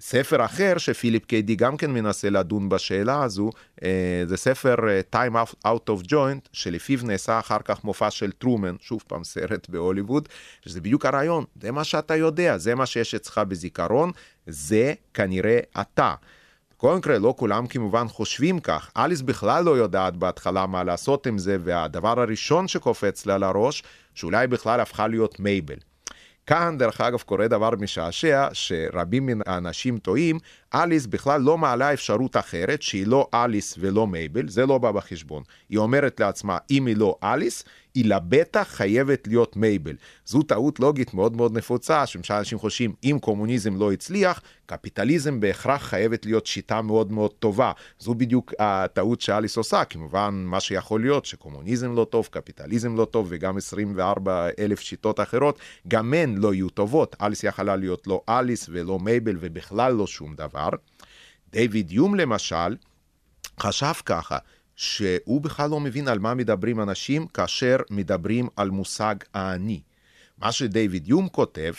ספר 0.00 0.44
אחר 0.44 0.78
שפיליפ 0.78 1.24
קיידי 1.24 1.56
גם 1.56 1.76
כן 1.76 1.90
מנסה 1.90 2.30
לדון 2.30 2.68
בשאלה 2.68 3.22
הזו, 3.22 3.50
אה, 3.82 4.22
זה 4.26 4.36
ספר 4.36 4.76
אה, 4.88 5.00
Time 5.14 5.34
Out 5.66 5.90
of 5.90 6.04
Joint, 6.06 6.48
שלפיו 6.52 6.98
נעשה 7.02 7.38
אחר 7.38 7.58
כך 7.64 7.84
מופע 7.84 8.10
של 8.10 8.32
טרומן, 8.32 8.76
שוב 8.80 9.02
פעם 9.06 9.24
סרט 9.24 9.68
בהוליווד, 9.68 10.28
שזה 10.64 10.80
בדיוק 10.80 11.06
הרעיון, 11.06 11.44
זה 11.62 11.72
מה 11.72 11.84
שאתה 11.84 12.16
יודע, 12.16 12.58
זה 12.58 12.74
מה 12.74 12.86
שיש 12.86 13.14
אצלך 13.14 13.38
בזיכרון, 13.38 14.10
זה 14.46 14.94
כנראה 15.14 15.58
אתה. 15.80 16.14
בכל 16.76 16.96
מקרה, 16.96 17.18
לא 17.18 17.34
כולם 17.36 17.66
כמובן 17.66 18.08
חושבים 18.08 18.60
כך. 18.60 18.90
אליס 18.96 19.20
בכלל 19.20 19.64
לא 19.64 19.76
יודעת 19.76 20.16
בהתחלה 20.16 20.66
מה 20.66 20.84
לעשות 20.84 21.26
עם 21.26 21.38
זה, 21.38 21.56
והדבר 21.64 22.20
הראשון 22.20 22.68
שקופץ 22.68 23.26
לה 23.26 23.38
לראש, 23.38 23.82
שאולי 24.14 24.46
בכלל 24.46 24.80
הפכה 24.80 25.08
להיות 25.08 25.40
מייבל. 25.40 25.87
כאן, 26.48 26.78
דרך 26.78 27.00
אגב, 27.00 27.20
קורה 27.20 27.48
דבר 27.48 27.70
משעשע, 27.80 28.48
שרבים 28.52 29.26
מן 29.26 29.38
האנשים 29.46 29.98
טועים, 29.98 30.38
אליס 30.74 31.06
בכלל 31.06 31.40
לא 31.40 31.58
מעלה 31.58 31.92
אפשרות 31.92 32.36
אחרת, 32.36 32.82
שהיא 32.82 33.06
לא 33.06 33.28
אליס 33.34 33.74
ולא 33.78 34.06
מייבל, 34.06 34.48
זה 34.48 34.66
לא 34.66 34.78
בא 34.78 34.92
בחשבון. 34.92 35.42
היא 35.68 35.78
אומרת 35.78 36.20
לעצמה, 36.20 36.58
אם 36.70 36.86
היא 36.86 36.96
לא 36.96 37.16
אליס, 37.22 37.64
היא 37.94 38.04
לבטח 38.04 38.68
חייבת 38.70 39.28
להיות 39.28 39.56
מייבל. 39.56 39.96
זו 40.24 40.42
טעות 40.42 40.80
לוגית 40.80 41.14
מאוד 41.14 41.36
מאוד 41.36 41.56
נפוצה, 41.56 42.06
שמשל 42.06 42.34
אנשים 42.34 42.58
חושבים, 42.58 42.94
אם 43.04 43.18
קומוניזם 43.20 43.76
לא 43.76 43.92
הצליח, 43.92 44.40
קפיטליזם 44.66 45.40
בהכרח 45.40 45.82
חייבת 45.82 46.26
להיות 46.26 46.46
שיטה 46.46 46.82
מאוד 46.82 47.12
מאוד 47.12 47.30
טובה. 47.30 47.72
זו 47.98 48.14
בדיוק 48.14 48.52
הטעות 48.58 49.20
שאליס 49.20 49.56
עושה, 49.56 49.84
כמובן 49.84 50.42
מה 50.46 50.60
שיכול 50.60 51.00
להיות 51.00 51.24
שקומוניזם 51.24 51.94
לא 51.94 52.04
טוב, 52.04 52.28
קפיטליזם 52.30 52.96
לא 52.96 53.04
טוב, 53.04 53.26
וגם 53.30 53.56
24 53.56 54.48
אלף 54.58 54.80
שיטות 54.80 55.20
אחרות, 55.20 55.58
גם 55.88 56.14
הן 56.14 56.36
לא 56.36 56.54
יהיו 56.54 56.68
טובות. 56.68 57.16
אליס 57.22 57.44
יכלה 57.44 57.76
להיות 57.76 58.06
לא 58.06 58.22
אליס 58.28 58.66
ולא 58.72 58.98
מייבל 58.98 59.36
ובכלל 59.40 59.92
לא 59.92 60.06
שום 60.06 60.34
דבר. 60.34 60.68
דיוויד 61.52 61.92
יום 61.92 62.14
למשל, 62.14 62.76
חשב 63.60 63.92
ככה, 64.04 64.38
שהוא 64.78 65.40
בכלל 65.40 65.70
לא 65.70 65.80
מבין 65.80 66.08
על 66.08 66.18
מה 66.18 66.34
מדברים 66.34 66.80
אנשים 66.80 67.26
כאשר 67.26 67.76
מדברים 67.90 68.48
על 68.56 68.70
מושג 68.70 69.14
האני. 69.34 69.80
מה 70.38 70.52
שדייוויד 70.52 71.08
יום 71.08 71.28
כותב, 71.28 71.72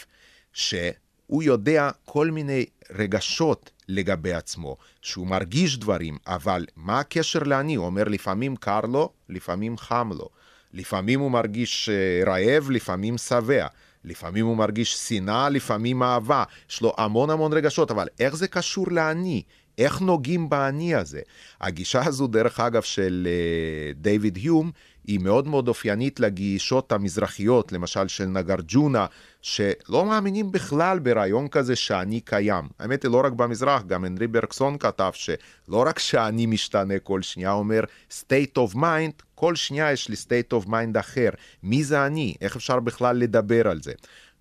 שהוא 0.53 1.44
יודע 1.44 1.89
כל 2.06 2.32
מיני 2.32 2.65
רגשות 2.89 3.72
לגבי 3.88 4.34
עצמו, 4.34 4.77
שהוא 5.01 5.27
מרגיש 5.27 5.77
דברים, 5.77 6.18
אבל 6.27 6.65
מה 6.75 7.00
הקשר 7.00 7.39
לאני? 7.39 7.75
הוא 7.75 7.86
אומר, 7.86 8.03
לפעמים 8.03 8.56
קר 8.56 8.82
לו, 8.82 9.10
לפעמים 9.29 9.77
חם 9.77 10.10
לו. 10.18 10.29
לפעמים 10.74 11.20
הוא 11.20 11.32
מרגיש 11.32 11.89
אה, 11.89 12.32
רעב, 12.32 12.70
לפעמים 12.72 13.18
שבע. 13.18 13.68
לפעמים 14.03 14.46
הוא 14.46 14.58
מרגיש 14.58 14.94
שנאה, 14.94 15.50
לפעמים 15.50 16.03
אהבה. 16.03 16.44
יש 16.70 16.82
לו 16.82 16.94
המון 16.98 17.29
המון 17.29 17.53
רגשות, 17.53 17.91
אבל 17.91 18.08
איך 18.20 18.36
זה 18.36 18.48
קשור 18.48 18.91
לאני? 18.91 19.44
איך 19.79 20.01
נוגעים 20.01 20.50
באני 20.50 20.95
הזה? 20.95 21.21
הגישה 21.62 22.05
הזו, 22.05 22.27
דרך 22.27 22.59
אגב, 22.59 22.81
של 22.81 23.27
uh, 23.27 23.98
דיוויד 24.01 24.36
היום, 24.36 24.71
היא 25.07 25.19
מאוד 25.19 25.48
מאוד 25.48 25.67
אופיינית 25.67 26.19
לגישות 26.19 26.91
המזרחיות, 26.91 27.71
למשל 27.71 28.07
של 28.07 28.25
נגרג'ונה, 28.25 29.05
שלא 29.41 30.05
מאמינים 30.05 30.51
בכלל 30.51 31.00
ברעיון 31.00 31.48
כזה 31.48 31.75
שאני 31.75 32.19
קיים. 32.19 32.65
האמת 32.79 33.03
היא, 33.03 33.12
לא 33.12 33.21
רק 33.25 33.33
במזרח, 33.33 33.83
גם 33.83 34.05
הנרי 34.05 34.27
ברקסון 34.27 34.77
כתב 34.77 35.12
שלא 35.13 35.83
רק 35.88 36.00
שאני 36.00 36.45
משתנה 36.45 37.00
כל 37.00 37.21
שנייה, 37.21 37.51
אומר 37.51 37.83
state 38.12 38.57
of 38.57 38.75
mind, 38.75 39.24
כל 39.36 39.55
שנייה 39.55 39.91
יש 39.91 40.09
לי 40.09 40.15
state 40.15 40.63
of 40.63 40.67
mind 40.67 41.00
אחר. 41.00 41.29
מי 41.63 41.83
זה 41.83 42.05
אני? 42.05 42.36
איך 42.41 42.55
אפשר 42.55 42.79
בכלל 42.79 43.17
לדבר 43.17 43.67
על 43.67 43.81
זה? 43.81 43.91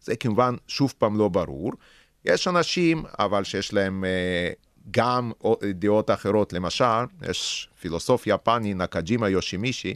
זה 0.03 0.17
כמובן 0.17 0.55
שוב 0.67 0.95
פעם 0.99 1.19
לא 1.19 1.29
ברור. 1.29 1.73
יש 2.25 2.49
אנשים, 2.49 3.03
אבל 3.19 3.45
שיש 3.45 3.73
להם... 3.73 4.05
Uh, 4.05 4.68
גם 4.91 5.33
דעות 5.75 6.11
אחרות. 6.11 6.53
למשל, 6.53 7.05
יש 7.31 7.69
פילוסוף 7.81 8.27
יפני, 8.27 8.75
נקג'ימה 8.75 9.29
יושימישי, 9.29 9.95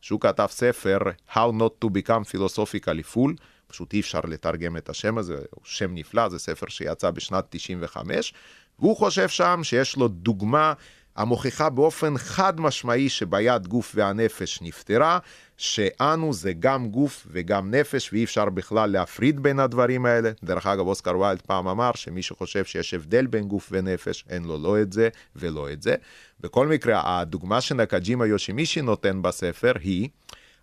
שהוא 0.00 0.20
כתב 0.20 0.46
ספר 0.50 0.98
How 1.32 1.52
Not 1.58 1.84
to 1.84 1.88
Become 1.88 2.34
Philosophically 2.34 3.14
Full, 3.14 3.30
פשוט 3.66 3.92
אי 3.92 4.00
אפשר 4.00 4.20
לתרגם 4.28 4.76
את 4.76 4.88
השם 4.88 5.18
הזה, 5.18 5.34
הוא 5.34 5.64
שם 5.64 5.94
נפלא, 5.94 6.28
זה 6.28 6.38
ספר 6.38 6.66
שיצא 6.68 7.10
בשנת 7.10 7.44
95, 7.48 8.34
והוא 8.78 8.96
חושב 8.96 9.28
שם 9.28 9.60
שיש 9.62 9.96
לו 9.96 10.08
דוגמה 10.08 10.72
המוכיחה 11.18 11.70
באופן 11.70 12.18
חד 12.18 12.60
משמעי 12.60 13.08
שביד 13.08 13.66
גוף 13.66 13.92
והנפש 13.94 14.62
נפטרה, 14.62 15.18
שאנו 15.56 16.32
זה 16.32 16.52
גם 16.52 16.88
גוף 16.88 17.26
וגם 17.30 17.70
נפש, 17.74 18.12
ואי 18.12 18.24
אפשר 18.24 18.44
בכלל 18.44 18.90
להפריד 18.90 19.40
בין 19.42 19.60
הדברים 19.60 20.06
האלה. 20.06 20.30
דרך 20.44 20.66
אגב, 20.66 20.86
אוסקר 20.86 21.18
ויילד 21.18 21.40
פעם 21.42 21.68
אמר 21.68 21.90
שמי 21.94 22.22
שחושב 22.22 22.64
שיש 22.64 22.94
הבדל 22.94 23.26
בין 23.26 23.44
גוף 23.44 23.68
ונפש, 23.72 24.24
אין 24.28 24.44
לו 24.44 24.58
לא 24.58 24.82
את 24.82 24.92
זה 24.92 25.08
ולא 25.36 25.72
את 25.72 25.82
זה. 25.82 25.94
בכל 26.40 26.66
מקרה, 26.66 27.20
הדוגמה 27.20 27.60
שנקג'ימה 27.60 28.26
יושימישי 28.26 28.80
נותן 28.80 29.22
בספר 29.22 29.72
היא 29.80 30.08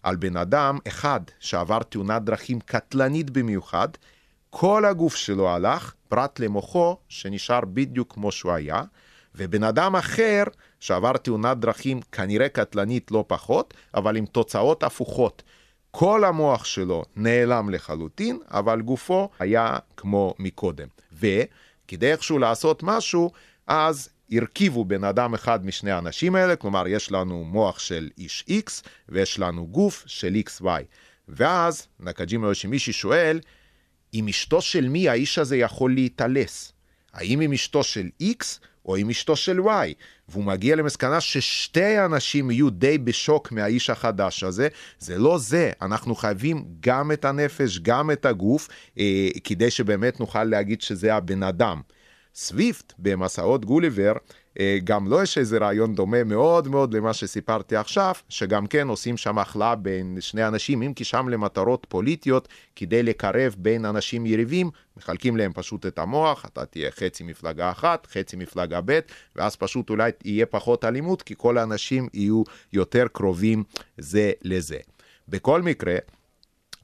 על 0.04 0.16
בן 0.16 0.38
אדם 0.38 0.78
אחד 0.88 1.20
שעבר 1.40 1.80
תאונת 1.84 2.22
דרכים 2.24 2.60
קטלנית 2.60 3.30
במיוחד, 3.30 3.90
כל 4.50 4.86
הגוף 4.86 5.16
שלו 5.16 5.50
הלך, 5.50 5.94
פרט 6.08 6.40
למוחו, 6.40 6.98
שנשאר 7.10 7.62
בדיוק 7.74 8.14
כמו 8.14 8.32
שהוא 8.32 8.52
היה, 8.52 8.82
ובן 9.38 9.64
אדם 9.64 9.96
אחר 9.96 10.44
שעבר 10.80 11.18
תאונת 11.18 11.58
דרכים 11.58 12.02
כנראה 12.12 12.50
קטלנית 12.50 13.12
לא 13.12 13.26
פחות, 13.28 13.74
אבל 13.94 14.18
עם 14.18 14.26
תוצאות 14.26 14.84
הפוכות. 14.84 15.44
כל 15.92 16.24
המוח 16.24 16.66
שלו 16.66 17.04
נעלם 17.16 17.70
לחלוטין, 17.70 18.40
אבל 18.52 18.82
גופו 18.82 19.30
היה 19.40 19.78
כמו 19.98 20.34
מקודם. 20.40 20.88
וכדי 21.14 22.12
איכשהו 22.12 22.40
לעשות 22.40 22.84
משהו, 22.84 23.32
אז 23.68 24.10
הרכיבו 24.32 24.86
בן 24.86 25.04
אדם 25.04 25.34
אחד 25.34 25.66
משני 25.66 25.92
האנשים 25.92 26.36
האלה, 26.36 26.56
כלומר 26.56 26.88
יש 26.88 27.12
לנו 27.12 27.44
מוח 27.44 27.80
של 27.80 28.10
איש 28.18 28.46
X 28.50 28.88
ויש 29.10 29.40
לנו 29.40 29.68
גוף 29.68 30.04
של 30.08 30.36
XY. 30.50 30.66
ואז 31.28 31.88
נקג'ימה 32.00 32.48
יושימישי 32.48 32.94
שואל, 32.94 33.40
עם 34.12 34.28
אשתו 34.28 34.62
של 34.62 34.90
מי 34.90 35.10
האיש 35.10 35.38
הזה 35.38 35.58
יכול 35.58 35.94
להתעלס? 35.94 36.74
האם 37.14 37.40
עם 37.40 37.54
אשתו 37.54 37.84
של 37.84 38.10
X 38.22 38.46
או 38.86 38.96
עם 38.96 39.10
אשתו 39.10 39.36
של 39.36 39.60
Y, 39.60 39.94
והוא 40.30 40.44
מגיע 40.44 40.76
למסקנה 40.76 41.22
ששתי 41.22 42.00
אנשים 42.06 42.52
יהיו 42.52 42.70
די 42.70 42.98
בשוק 42.98 43.52
מהאיש 43.52 43.90
החדש 43.90 44.44
הזה, 44.44 44.68
זה 45.00 45.18
לא 45.18 45.38
זה, 45.38 45.72
אנחנו 45.82 46.16
חייבים 46.16 46.66
גם 46.80 47.12
את 47.12 47.26
הנפש, 47.26 47.80
גם 47.80 48.12
את 48.12 48.26
הגוף, 48.26 48.68
אה, 49.00 49.28
כדי 49.44 49.72
שבאמת 49.72 50.20
נוכל 50.20 50.44
להגיד 50.44 50.82
שזה 50.82 51.16
הבן 51.16 51.44
אדם. 51.44 51.82
סוויפט 52.36 52.94
במסעות 53.00 53.66
גוליבר, 53.66 54.14
גם 54.84 55.08
לו 55.08 55.18
לא 55.18 55.24
יש 55.24 55.38
איזה 55.38 55.58
רעיון 55.58 55.96
דומה 55.96 56.24
מאוד 56.24 56.68
מאוד 56.68 56.94
למה 56.94 57.14
שסיפרתי 57.14 57.76
עכשיו, 57.76 58.14
שגם 58.30 58.68
כן 58.68 58.88
עושים 58.88 59.18
שם 59.18 59.38
הכלאה 59.38 59.76
בין 59.76 60.18
שני 60.20 60.48
אנשים, 60.48 60.82
אם 60.82 60.94
כי 60.94 61.04
שם 61.04 61.30
למטרות 61.30 61.86
פוליטיות, 61.90 62.48
כדי 62.76 63.04
לקרב 63.04 63.56
בין 63.58 63.86
אנשים 63.86 64.26
יריבים, 64.26 64.70
מחלקים 64.98 65.38
להם 65.38 65.54
פשוט 65.54 65.86
את 65.86 66.00
המוח, 66.00 66.46
אתה 66.46 66.66
תהיה 66.66 66.92
חצי 66.92 67.24
מפלגה 67.24 67.72
אחת, 67.72 68.08
חצי 68.12 68.36
מפלגה 68.36 68.80
ב', 68.86 69.00
ואז 69.36 69.56
פשוט 69.56 69.90
אולי 69.90 70.12
יהיה 70.26 70.46
פחות 70.46 70.86
אלימות, 70.86 71.22
כי 71.22 71.34
כל 71.38 71.58
האנשים 71.58 72.08
יהיו 72.14 72.44
יותר 72.74 73.06
קרובים 73.14 73.64
זה 73.98 74.32
לזה. 74.42 74.78
בכל 75.28 75.62
מקרה, 75.62 75.96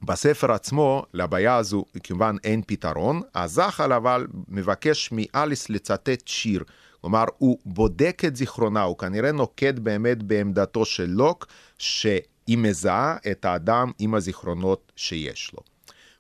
בספר 0.03 0.51
עצמו, 0.51 1.05
לבעיה 1.13 1.55
הזו 1.55 1.85
כמובן 2.03 2.35
אין 2.43 2.61
פתרון, 2.67 3.21
הזחל 3.35 3.93
אבל 3.93 4.27
מבקש 4.47 5.09
מאליס 5.11 5.69
לצטט 5.69 6.27
שיר. 6.27 6.63
כלומר, 7.01 7.25
הוא 7.37 7.57
בודק 7.65 8.21
את 8.27 8.35
זיכרונה, 8.35 8.81
הוא 8.81 8.97
כנראה 8.97 9.31
נוקט 9.31 9.75
באמת 9.75 10.23
בעמדתו 10.23 10.85
של 10.85 11.09
לוק, 11.09 11.47
שהיא 11.77 12.57
מזהה 12.57 13.17
את 13.31 13.45
האדם 13.45 13.91
עם 13.99 14.15
הזיכרונות 14.15 14.91
שיש 14.95 15.51
לו. 15.53 15.59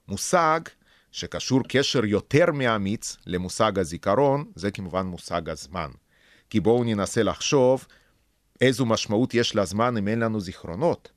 מושג 0.07 0.59
שקשור 1.11 1.59
קשר 1.67 2.05
יותר 2.05 2.45
מאמיץ 2.53 3.17
למושג 3.25 3.79
הזיכרון, 3.79 4.45
זה 4.55 4.71
כמובן 4.71 5.05
מושג 5.05 5.49
הזמן. 5.49 5.89
כי 6.49 6.59
בואו 6.59 6.83
ננסה 6.83 7.23
לחשוב 7.23 7.85
איזו 8.61 8.85
משמעות 8.85 9.33
יש 9.33 9.55
לזמן 9.55 9.97
אם 9.97 10.07
אין 10.07 10.19
לנו 10.19 10.39
זיכרונות. 10.39 11.11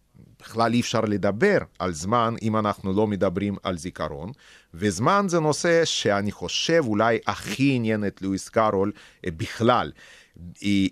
בכלל 0.45 0.73
אי 0.73 0.81
אפשר 0.81 1.01
לדבר 1.01 1.59
על 1.79 1.93
זמן 1.93 2.35
אם 2.43 2.57
אנחנו 2.57 2.93
לא 2.93 3.07
מדברים 3.07 3.57
על 3.63 3.79
זיכרון, 3.79 4.33
וזמן 4.75 5.25
זה 5.29 5.41
נושא 5.41 5.85
שאני 5.85 6.33
חושב 6.33 6.83
אולי 6.87 7.19
הכי 7.27 7.73
עניין 7.75 8.07
את 8.07 8.23
לואיס 8.23 8.49
קארול 8.49 8.93
אה, 9.27 9.31
בכלל. 9.37 9.93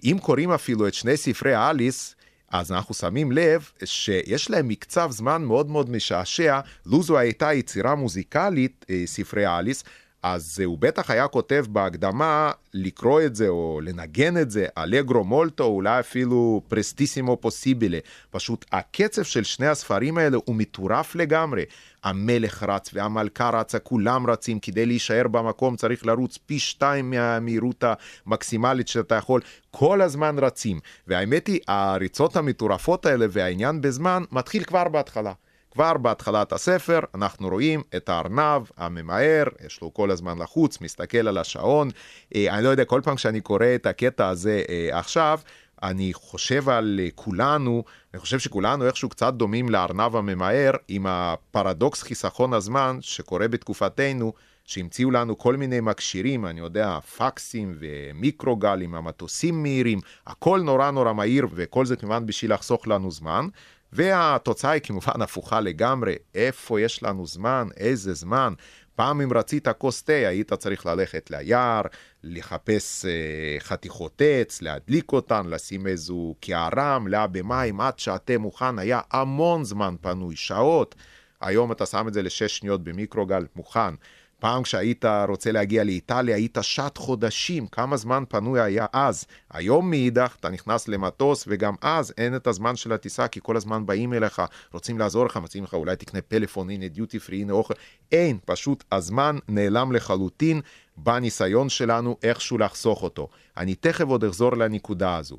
אם 0.05 0.17
קוראים 0.23 0.51
אפילו 0.51 0.89
את 0.89 0.95
שני 0.95 1.17
ספרי 1.17 1.57
אליס, 1.57 2.15
אז 2.53 2.73
אנחנו 2.73 2.95
שמים 2.95 3.33
לב 3.33 3.71
שיש 3.85 4.51
להם 4.51 4.69
מקצב 4.69 5.11
זמן 5.11 5.45
מאוד 5.45 5.71
מאוד 5.71 5.91
משעשע, 5.91 6.61
לו 6.87 7.03
זו 7.03 7.19
הייתה 7.19 7.53
יצירה 7.53 7.95
מוזיקלית, 7.95 8.87
אה, 8.91 9.03
ספרי 9.07 9.47
אליס, 9.47 9.85
אז 10.23 10.63
הוא 10.65 10.79
בטח 10.79 11.11
היה 11.11 11.29
כותב 11.29 11.65
בהקדמה 11.69 12.51
לקרוא 12.75 13.23
את 13.23 13.37
זה 13.37 13.49
או 13.49 13.81
לנגן 13.85 14.37
את 14.37 14.51
זה, 14.51 14.67
אלגרו 14.79 15.25
מולטו, 15.25 15.65
אולי 15.65 16.01
אפילו 16.01 16.63
פרסטיסימו 16.69 17.37
פוסיבילה. 17.37 17.99
פשוט 18.31 18.65
הקצב 18.73 19.23
של 19.23 19.45
שני 19.45 19.67
הספרים 19.67 20.19
האלה 20.19 20.39
הוא 20.45 20.57
מטורף 20.57 21.15
לגמרי. 21.15 21.65
המלך 22.05 22.63
רץ 22.63 22.91
והמלכה 22.95 23.51
רצה, 23.51 23.79
כולם 23.79 24.31
רצים, 24.31 24.61
כדי 24.61 24.87
להישאר 24.87 25.29
במקום 25.29 25.77
צריך 25.77 26.07
לרוץ 26.07 26.39
פי 26.47 26.59
שתיים 26.59 27.11
מהמהירות 27.11 27.85
המקסימלית 28.27 28.89
שאתה 28.89 29.15
יכול, 29.15 29.41
כל 29.71 30.01
הזמן 30.01 30.39
רצים. 30.39 30.81
והאמת 31.07 31.47
היא, 31.47 31.61
הריצות 31.69 32.37
המטורפות 32.37 33.07
האלה 33.07 33.27
והעניין 33.31 33.81
בזמן 33.81 34.23
מתחיל 34.33 34.65
כבר 34.65 34.89
בהתחלה. 34.89 35.33
כבר 35.73 35.97
בהתחלת 35.97 36.53
הספר 36.53 37.01
אנחנו 37.15 37.49
רואים 37.49 37.83
את 37.97 38.09
הארנב 38.09 38.63
הממהר, 38.77 39.45
יש 39.67 39.81
לו 39.83 39.95
כל 39.95 40.11
הזמן 40.11 40.39
לחוץ, 40.39 40.81
מסתכל 40.81 41.29
על 41.29 41.39
השעון. 41.39 41.91
אה, 42.35 42.55
אני 42.55 42.65
לא 42.65 42.69
יודע, 42.69 42.85
כל 42.85 43.01
פעם 43.05 43.17
כשאני 43.17 43.41
קורא 43.41 43.67
את 43.75 43.87
הקטע 43.87 44.29
הזה 44.29 44.63
אה, 44.69 44.99
עכשיו, 44.99 45.41
אני 45.83 46.13
חושב 46.15 46.69
על 46.69 47.01
אה, 47.03 47.09
כולנו, 47.15 47.85
אני 48.15 48.21
חושב 48.21 48.39
שכולנו 48.39 48.87
איכשהו 48.87 49.09
קצת 49.09 49.35
דומים 49.35 49.69
לארנב 49.69 50.17
הממהר 50.17 50.73
עם 50.89 51.07
הפרדוקס 51.09 52.03
חיסכון 52.03 52.53
הזמן 52.53 52.99
שקורה 53.01 53.49
בתקופתנו, 53.49 54.33
שהמציאו 54.65 55.11
לנו 55.11 55.39
כל 55.39 55.57
מיני 55.57 55.81
מכשירים, 55.81 56.47
אני 56.47 56.61
יודע, 56.61 56.99
פקסים 57.01 57.77
ומיקרוגלים, 57.81 58.95
המטוסים 58.95 59.63
מהירים, 59.63 60.01
הכל 60.27 60.61
נורא 60.61 60.91
נורא 60.91 61.13
מהיר, 61.13 61.47
וכל 61.55 61.87
זה 61.87 61.97
כמובן 61.97 62.27
בשביל 62.27 62.53
לחסוך 62.53 62.89
לנו 62.89 63.11
זמן. 63.11 63.49
והתוצאה 63.93 64.71
היא 64.71 64.83
כמובן 64.83 65.23
הפוכה 65.23 65.61
לגמרי, 65.61 66.15
איפה 66.35 66.81
יש 66.81 67.03
לנו 67.03 67.27
זמן, 67.27 67.69
איזה 67.77 68.15
זמן. 68.15 68.53
פעם 68.95 69.21
אם 69.21 69.33
רצית 69.33 69.69
כוס 69.69 70.03
תה, 70.03 70.13
היית 70.13 70.53
צריך 70.53 70.87
ללכת 70.87 71.31
ליער, 71.31 71.83
לחפש 72.23 73.05
אה, 73.05 73.57
חתיכות 73.61 74.23
עץ, 74.25 74.63
להדליק 74.63 75.13
אותן, 75.13 75.47
לשים 75.47 75.87
איזו 75.87 76.35
קערה 76.41 76.99
מלאה 76.99 77.27
במים, 77.27 77.81
עד 77.81 77.99
שהתה 77.99 78.39
מוכן, 78.39 78.79
היה 78.79 79.01
המון 79.11 79.65
זמן 79.65 79.95
פנוי, 80.01 80.37
שעות. 80.37 80.95
היום 81.41 81.73
אתה 81.73 81.87
שם 81.87 82.09
את 82.09 82.15
זה 82.15 82.23
לשש 82.23 82.59
שניות 82.59 82.85
במיקרוגל, 82.85 83.47
מוכן. 83.57 83.95
פעם 84.43 84.63
כשהיית 84.63 85.05
רוצה 85.29 85.53
להגיע 85.53 85.85
לאיטליה, 85.85 86.37
היית 86.37 86.59
שעת 86.63 86.97
חודשים, 86.97 87.67
כמה 87.67 87.97
זמן 87.97 88.25
פנוי 88.29 88.61
היה 88.61 88.87
אז. 88.93 89.25
היום 89.51 89.91
מאידך, 89.91 90.37
אתה 90.41 90.49
נכנס 90.49 90.89
למטוס, 90.89 91.45
וגם 91.49 91.75
אז 91.83 92.15
אין 92.19 92.37
את 92.37 92.47
הזמן 92.47 92.77
של 92.77 92.93
הטיסה, 92.93 93.29
כי 93.29 93.41
כל 93.43 93.57
הזמן 93.57 93.87
באים 93.87 94.13
אליך, 94.13 94.43
רוצים 94.73 94.99
לעזור 94.99 95.27
לך, 95.27 95.37
מציעים 95.37 95.65
לך, 95.65 95.75
אולי 95.75 95.97
תקנה 95.97 96.21
פלאפון, 96.21 96.71
הנה 96.71 96.89
דיוטי 96.89 97.19
פרי, 97.19 97.41
הנה 97.41 97.53
אוכל. 97.53 97.75
אין, 98.13 98.39
פשוט 98.45 98.85
הזמן 98.93 99.39
נעלם 99.49 99.93
לחלוטין 99.93 100.61
בניסיון 100.97 101.69
שלנו 101.69 102.17
איכשהו 102.23 102.59
לחסוך 102.59 103.03
אותו. 103.03 103.29
אני 103.57 103.75
תכף 103.75 104.05
עוד 104.05 104.25
אחזור 104.25 104.57
לנקודה 104.57 105.17
הזו. 105.17 105.39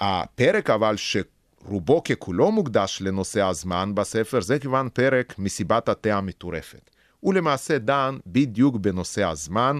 הפרק 0.00 0.70
אבל 0.70 0.96
ש... 0.96 1.16
רובו 1.66 2.02
ככולו 2.04 2.52
מוקדש 2.52 2.98
לנושא 3.02 3.42
הזמן 3.42 3.94
בספר, 3.94 4.40
זה 4.40 4.58
כיוון 4.58 4.88
פרק 4.88 5.38
מסיבת 5.38 5.88
התה 5.88 6.16
המטורפת. 6.16 6.93
הוא 7.24 7.34
למעשה 7.34 7.78
דן 7.78 8.18
בדיוק 8.26 8.76
בנושא 8.76 9.28
הזמן. 9.28 9.78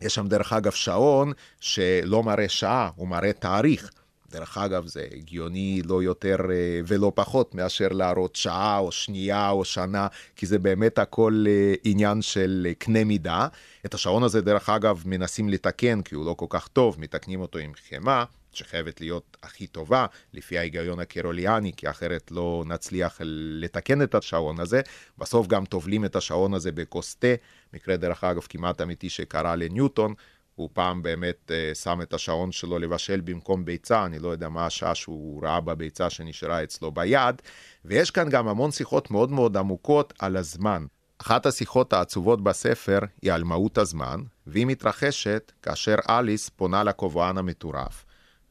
יש 0.00 0.14
שם 0.14 0.26
דרך 0.26 0.52
אגב 0.52 0.72
שעון 0.72 1.32
שלא 1.60 2.22
מראה 2.22 2.48
שעה, 2.48 2.90
הוא 2.96 3.08
מראה 3.08 3.32
תאריך. 3.32 3.90
דרך 4.30 4.58
אגב, 4.58 4.86
זה 4.86 5.06
הגיוני 5.16 5.82
לא 5.84 6.02
יותר 6.02 6.36
אה, 6.50 6.80
ולא 6.86 7.12
פחות 7.14 7.54
מאשר 7.54 7.88
להראות 7.88 8.36
שעה 8.36 8.78
או 8.78 8.92
שנייה 8.92 9.50
או 9.50 9.64
שנה, 9.64 10.06
כי 10.36 10.46
זה 10.46 10.58
באמת 10.58 10.98
הכל 10.98 11.44
אה, 11.48 11.74
עניין 11.84 12.22
של 12.22 12.66
אה, 12.68 12.74
קנה 12.74 13.04
מידה. 13.04 13.48
את 13.86 13.94
השעון 13.94 14.22
הזה, 14.22 14.40
דרך 14.40 14.68
אגב, 14.68 15.02
מנסים 15.06 15.48
לתקן, 15.48 16.02
כי 16.02 16.14
הוא 16.14 16.26
לא 16.26 16.34
כל 16.34 16.46
כך 16.48 16.68
טוב, 16.68 16.96
מתקנים 16.98 17.40
אותו 17.40 17.58
עם 17.58 17.72
חמאה. 17.88 18.24
שחייבת 18.56 19.00
להיות 19.00 19.36
הכי 19.42 19.66
טובה, 19.66 20.06
לפי 20.32 20.58
ההיגיון 20.58 21.00
הקרוליאני, 21.00 21.72
כי 21.76 21.90
אחרת 21.90 22.30
לא 22.30 22.62
נצליח 22.66 23.20
לתקן 23.60 24.02
את 24.02 24.14
השעון 24.14 24.60
הזה. 24.60 24.80
בסוף 25.18 25.46
גם 25.46 25.64
טובלים 25.64 26.04
את 26.04 26.16
השעון 26.16 26.54
הזה 26.54 26.72
בכוס 26.72 27.14
תה, 27.14 27.34
מקרה 27.72 27.96
דרך 27.96 28.24
אגב 28.24 28.42
כמעט 28.48 28.80
אמיתי 28.80 29.08
שקרה 29.08 29.56
לניוטון. 29.56 30.14
הוא 30.54 30.68
פעם 30.72 31.02
באמת 31.02 31.50
uh, 31.50 31.74
שם 31.74 32.02
את 32.02 32.14
השעון 32.14 32.52
שלו 32.52 32.78
לבשל 32.78 33.20
במקום 33.20 33.64
ביצה, 33.64 34.04
אני 34.04 34.18
לא 34.18 34.28
יודע 34.28 34.48
מה 34.48 34.66
השעה 34.66 34.94
שהוא 34.94 35.42
ראה 35.42 35.60
בביצה 35.60 36.10
שנשארה 36.10 36.62
אצלו 36.62 36.92
ביד, 36.92 37.42
ויש 37.84 38.10
כאן 38.10 38.28
גם 38.28 38.48
המון 38.48 38.70
שיחות 38.70 39.10
מאוד 39.10 39.30
מאוד 39.30 39.56
עמוקות 39.56 40.12
על 40.18 40.36
הזמן. 40.36 40.86
אחת 41.18 41.46
השיחות 41.46 41.92
העצובות 41.92 42.44
בספר 42.44 42.98
היא 43.22 43.32
על 43.32 43.44
מהות 43.44 43.78
הזמן, 43.78 44.20
והיא 44.46 44.66
מתרחשת 44.66 45.52
כאשר 45.62 45.94
אליס 46.08 46.48
פונה 46.48 46.84
לקובען 46.84 47.38
המטורף, 47.38 48.04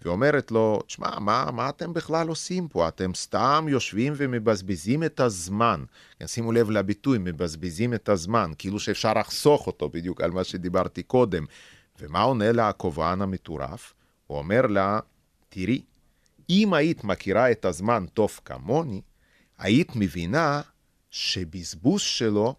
ואומרת 0.04 0.52
לו, 0.52 0.82
תשמע, 0.88 1.20
מה, 1.20 1.50
מה 1.54 1.70
אתם 1.70 1.94
בכלל 1.94 2.28
עושים 2.28 2.68
פה? 2.68 2.88
אתם 2.88 3.14
סתם 3.14 3.66
יושבים 3.70 4.14
ומבזבזים 4.16 5.04
את 5.04 5.20
הזמן. 5.20 5.84
כן, 6.20 6.28
שימו 6.28 6.52
לב 6.52 6.70
לביטוי, 6.70 7.18
מבזבזים 7.18 7.94
את 7.94 8.10
הזמן, 8.10 8.52
כאילו 8.58 8.80
שאפשר 8.80 9.14
לחסוך 9.14 9.68
אותו, 9.68 9.90
בדיוק 9.90 10.22
על 10.22 10.32
מה 10.32 10.44
שדיברתי 10.44 11.04
קודם. 11.04 11.46
ומה 12.00 12.22
עונה 12.22 12.52
לה 12.52 12.70
הכובען 12.70 13.22
המטורף? 13.22 13.94
הוא 14.28 14.38
אומר 14.38 14.62
לה, 14.62 15.00
תראי, 15.50 15.82
אם 16.50 16.74
היית 16.74 17.04
מכירה 17.04 17.52
את 17.52 17.66
הזמן 17.66 18.06
טוב 18.14 18.40
כמוני, 18.46 19.02
היית 19.58 19.96
מבינה 19.96 20.62
שבזבוז 21.12 22.02
שלו 22.02 22.56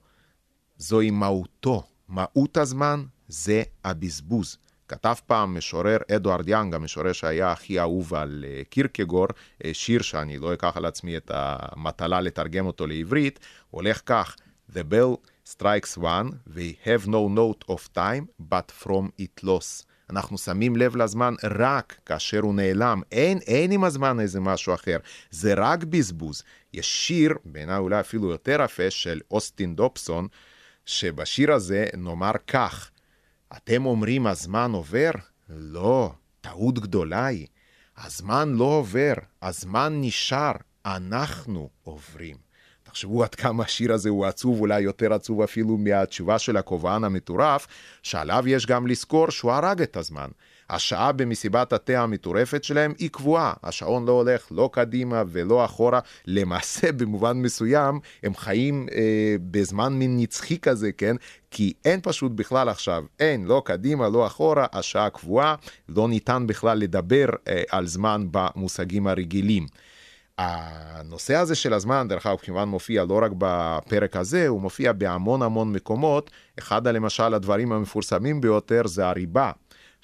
זוהי 0.79 1.11
מהותו. 1.11 1.83
מהות 2.09 2.57
הזמן 2.57 3.05
זה 3.29 3.63
הבזבוז. 3.85 4.57
כתב 4.89 5.15
פעם 5.27 5.59
משורר 5.59 5.97
אדוארד 6.17 6.49
יאנג, 6.49 6.75
המשורר 6.75 7.13
שהיה 7.13 7.53
הכי 7.53 7.81
אהוב 7.81 8.15
על 8.15 8.45
אה, 8.49 8.63
קירקגור, 8.71 9.27
אה, 9.65 9.75
שיר 9.75 10.03
שאני 10.03 10.39
לא 10.39 10.55
אקח 10.55 10.77
על 10.77 10.85
עצמי 10.85 11.17
את 11.17 11.31
המטלה 11.35 12.21
לתרגם 12.21 12.67
אותו 12.67 12.87
לעברית, 12.87 13.41
הולך 13.71 14.01
כך: 14.07 14.37
The 14.73 14.83
bell 14.91 15.17
strikes 15.49 15.99
one, 15.99 16.31
we 16.57 16.87
have 16.87 17.07
no 17.07 17.29
note 17.29 17.71
of 17.71 17.81
time, 17.95 18.45
but 18.53 18.85
from 18.85 19.21
it 19.21 19.45
loss. 19.45 19.85
אנחנו 20.11 20.39
שמים 20.39 20.77
לב 20.77 20.97
לזמן 20.97 21.35
רק 21.45 21.97
כאשר 22.07 22.41
הוא 22.41 22.55
נעלם. 22.55 23.03
אין, 23.13 23.39
אין 23.39 23.71
עם 23.71 23.85
הזמן 23.85 24.21
איזה 24.21 24.41
משהו 24.41 24.75
אחר. 24.75 24.99
זה 25.31 25.55
רק 25.57 25.85
בזבוז. 25.85 26.43
יש 26.73 27.07
שיר, 27.07 27.35
בעיניי 27.45 27.79
אולי 27.79 28.01
אפילו 28.01 28.31
יותר 28.31 28.61
יפה, 28.65 28.91
של 28.91 29.21
אוסטין 29.31 29.77
דופסון, 29.77 30.29
שבשיר 30.87 31.53
הזה 31.53 31.87
נאמר 31.97 32.33
כך: 32.47 32.91
אתם 33.57 33.87
אומרים 33.87 34.27
הזמן 34.27 34.71
עובר? 34.73 35.11
לא, 35.49 36.13
טעות 36.41 36.79
גדולה 36.79 37.27
היא. 37.27 37.47
הזמן 37.99 38.53
לא 38.53 38.65
עובר, 38.65 39.15
הזמן 39.43 39.93
נשאר, 40.01 40.53
אנחנו 40.87 41.69
עוברים. 41.83 42.37
תחשבו 42.83 43.25
עד 43.25 43.35
כמה 43.35 43.65
השיר 43.65 43.93
הזה 43.93 44.09
הוא 44.09 44.27
עצוב, 44.27 44.61
אולי 44.61 44.81
יותר 44.81 45.13
עצוב 45.13 45.41
אפילו 45.43 45.77
מהתשובה 45.77 46.39
של 46.39 46.57
הכובען 46.57 47.05
המטורף, 47.05 47.67
שעליו 48.03 48.45
יש 48.47 48.67
גם 48.67 48.87
לזכור 48.87 49.31
שהוא 49.31 49.53
הרג 49.53 49.83
את 49.83 49.97
הזמן. 49.97 50.29
השעה 50.71 51.13
במסיבת 51.13 51.73
התה 51.73 52.03
המטורפת 52.03 52.65
שלהם 52.65 52.93
היא 52.99 53.11
קבועה, 53.11 53.53
השעון 53.63 54.07
לא 54.07 54.13
הולך 54.13 54.47
לא 54.51 54.71
קדימה 54.73 55.23
ולא 55.27 55.65
אחורה, 55.65 56.01
למעשה 56.27 56.93
במובן 56.99 57.37
מסוים 57.37 58.01
הם 58.23 58.35
חיים 58.35 58.87
אה, 58.93 59.37
בזמן 59.51 59.93
מין 59.93 60.17
נצחי 60.19 60.59
כזה, 60.59 60.93
כן? 60.93 61.17
כי 61.51 61.73
אין 61.85 62.01
פשוט 62.03 62.33
בכלל 62.33 62.69
עכשיו, 62.69 63.05
אין, 63.21 63.45
לא 63.45 63.63
קדימה, 63.65 64.09
לא 64.09 64.27
אחורה, 64.27 64.67
השעה 64.73 65.11
קבועה, 65.11 65.55
לא 65.89 66.09
ניתן 66.09 66.47
בכלל 66.47 66.79
לדבר 66.79 67.27
אה, 67.49 67.63
על 67.71 67.87
זמן 67.87 68.27
במושגים 68.31 69.07
הרגילים. 69.07 69.67
הנושא 70.39 71.35
הזה 71.35 71.55
של 71.55 71.73
הזמן, 71.73 72.07
דרך 72.09 72.27
אגב, 72.27 72.37
כמובן 72.37 72.69
מופיע 72.69 73.05
לא 73.05 73.21
רק 73.23 73.31
בפרק 73.39 74.17
הזה, 74.17 74.49
הוא 74.49 74.61
מופיע 74.61 74.93
בהמון 74.93 75.43
המון 75.43 75.73
מקומות. 75.73 76.31
אחד, 76.59 76.89
למשל, 76.89 77.35
הדברים 77.35 77.73
המפורסמים 77.73 78.41
ביותר 78.41 78.87
זה 78.87 79.07
הריבה, 79.07 79.51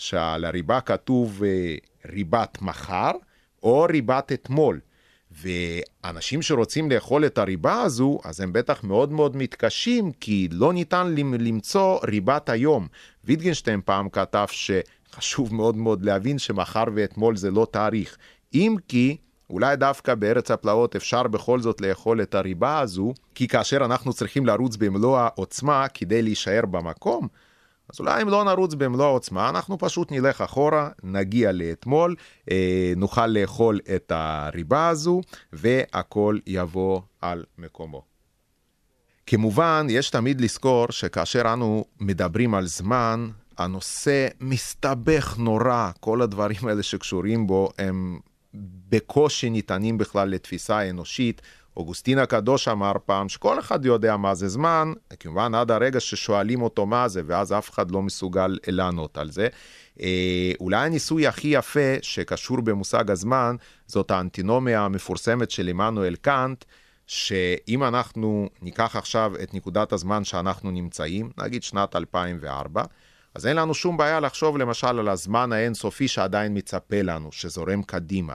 שעל 0.01 0.45
הריבה 0.45 0.81
כתוב 0.81 1.43
אה, 1.45 1.75
ריבת 2.07 2.63
מחר 2.63 3.11
או 3.63 3.87
ריבת 3.91 4.33
אתמול. 4.33 4.81
ואנשים 5.31 6.43
שרוצים 6.43 6.91
לאכול 6.91 7.27
את 7.27 7.39
הריבה 7.39 7.83
הזו, 7.83 8.19
אז 8.25 8.41
הם 8.41 8.53
בטח 8.53 8.85
מאוד 8.85 9.13
מאוד 9.13 9.37
מתקשים, 9.37 10.13
כי 10.13 10.49
לא 10.53 10.73
ניתן 10.73 11.15
למצוא 11.17 11.99
ריבת 12.05 12.49
היום. 12.49 12.89
ויטגנשטיין 13.25 13.81
פעם 13.85 14.09
כתב 14.09 14.47
שחשוב 14.51 15.55
מאוד 15.55 15.77
מאוד 15.77 16.05
להבין 16.05 16.39
שמחר 16.39 16.85
ואתמול 16.95 17.37
זה 17.37 17.51
לא 17.51 17.67
תאריך. 17.71 18.17
אם 18.55 18.77
כי... 18.89 19.17
אולי 19.51 19.77
דווקא 19.77 20.15
בארץ 20.15 20.51
הפלאות 20.51 20.97
אפשר 20.97 21.23
בכל 21.23 21.61
זאת 21.61 21.81
לאכול 21.81 22.23
את 22.23 22.35
הריבה 22.35 22.81
הזו, 22.81 23.15
כי 23.35 23.49
כאשר 23.49 23.77
אנחנו 23.77 24.13
צריכים 24.13 24.47
לרוץ 24.47 24.77
במלוא 24.77 25.19
העוצמה 25.19 25.89
כדי 25.89 26.23
להישאר 26.23 26.67
במקום, 26.71 27.29
אז 27.93 28.01
אולי 28.01 28.23
אם 28.23 28.29
לא 28.29 28.45
נרוץ 28.45 28.75
במלוא 28.75 29.07
העוצמה, 29.07 29.49
אנחנו 29.49 29.79
פשוט 29.79 30.13
נלך 30.13 30.41
אחורה, 30.41 30.89
נגיע 31.03 31.53
לאתמול, 31.53 32.15
אה, 32.51 32.93
נוכל 32.97 33.27
לאכול 33.27 33.81
את 33.95 34.13
הריבה 34.15 34.89
הזו, 34.89 35.21
והכל 35.53 36.39
יבוא 36.47 37.01
על 37.21 37.45
מקומו. 37.59 38.03
כמובן, 39.27 39.87
יש 39.91 40.11
תמיד 40.11 40.41
לזכור 40.41 40.87
שכאשר 40.91 41.53
אנו 41.53 41.85
מדברים 42.01 42.55
על 42.55 42.67
זמן, 42.67 43.29
הנושא 43.59 44.29
מסתבך 44.41 45.37
נורא, 45.39 45.91
כל 46.01 46.23
הדברים 46.23 46.67
האלה 46.69 46.83
שקשורים 46.83 47.47
בו 47.47 47.69
הם 47.79 48.21
בקושי 48.89 49.51
ניתנים 49.51 49.99
בכלל 49.99 50.29
לתפיסה 50.29 50.91
אנושית. 50.91 51.43
אוגוסטין 51.77 52.19
הקדוש 52.19 52.69
אמר 52.69 52.93
פעם 53.07 53.29
שכל 53.29 53.59
אחד 53.59 53.85
יודע 53.85 54.17
מה 54.17 54.35
זה 54.35 54.49
זמן, 54.49 54.93
כמובן 55.21 55.55
עד 55.55 55.71
הרגע 55.71 56.01
ששואלים 56.01 56.63
אותו 56.63 56.87
מה 56.87 57.09
זה, 57.09 57.23
ואז 57.27 57.53
אף 57.53 57.71
אחד 57.71 57.91
לא 57.91 58.03
מסוגל 58.03 58.59
לענות 58.67 59.19
על 59.19 59.31
זה. 59.31 59.49
אה, 60.01 60.53
אולי 60.61 60.87
הניסוי 60.87 61.27
הכי 61.27 61.49
יפה 61.49 61.95
שקשור 62.03 62.61
במושג 62.61 63.11
הזמן, 63.11 63.57
זאת 63.87 64.11
האנטינומיה 64.11 64.85
המפורסמת 64.85 65.51
של 65.51 65.69
עמנואל 65.69 66.17
קאנט, 66.17 66.65
שאם 67.07 67.85
אנחנו 67.85 68.49
ניקח 68.63 68.97
עכשיו 68.97 69.33
את 69.43 69.55
נקודת 69.55 69.93
הזמן 69.93 70.25
שאנחנו 70.25 70.71
נמצאים, 70.71 71.31
נגיד 71.39 71.63
שנת 71.63 71.97
2004, 71.97 72.83
אז 73.35 73.47
אין 73.47 73.57
לנו 73.57 73.75
שום 73.75 73.97
בעיה 73.97 74.21
לחשוב 74.21 74.59
למשל 74.59 74.99
על 74.99 75.09
הזמן 75.09 75.53
האינסופי 75.53 76.09
שעדיין 76.09 76.57
מצפה 76.57 77.03
לנו, 77.03 77.33
שזורם 77.33 77.83
קדימה. 77.83 78.35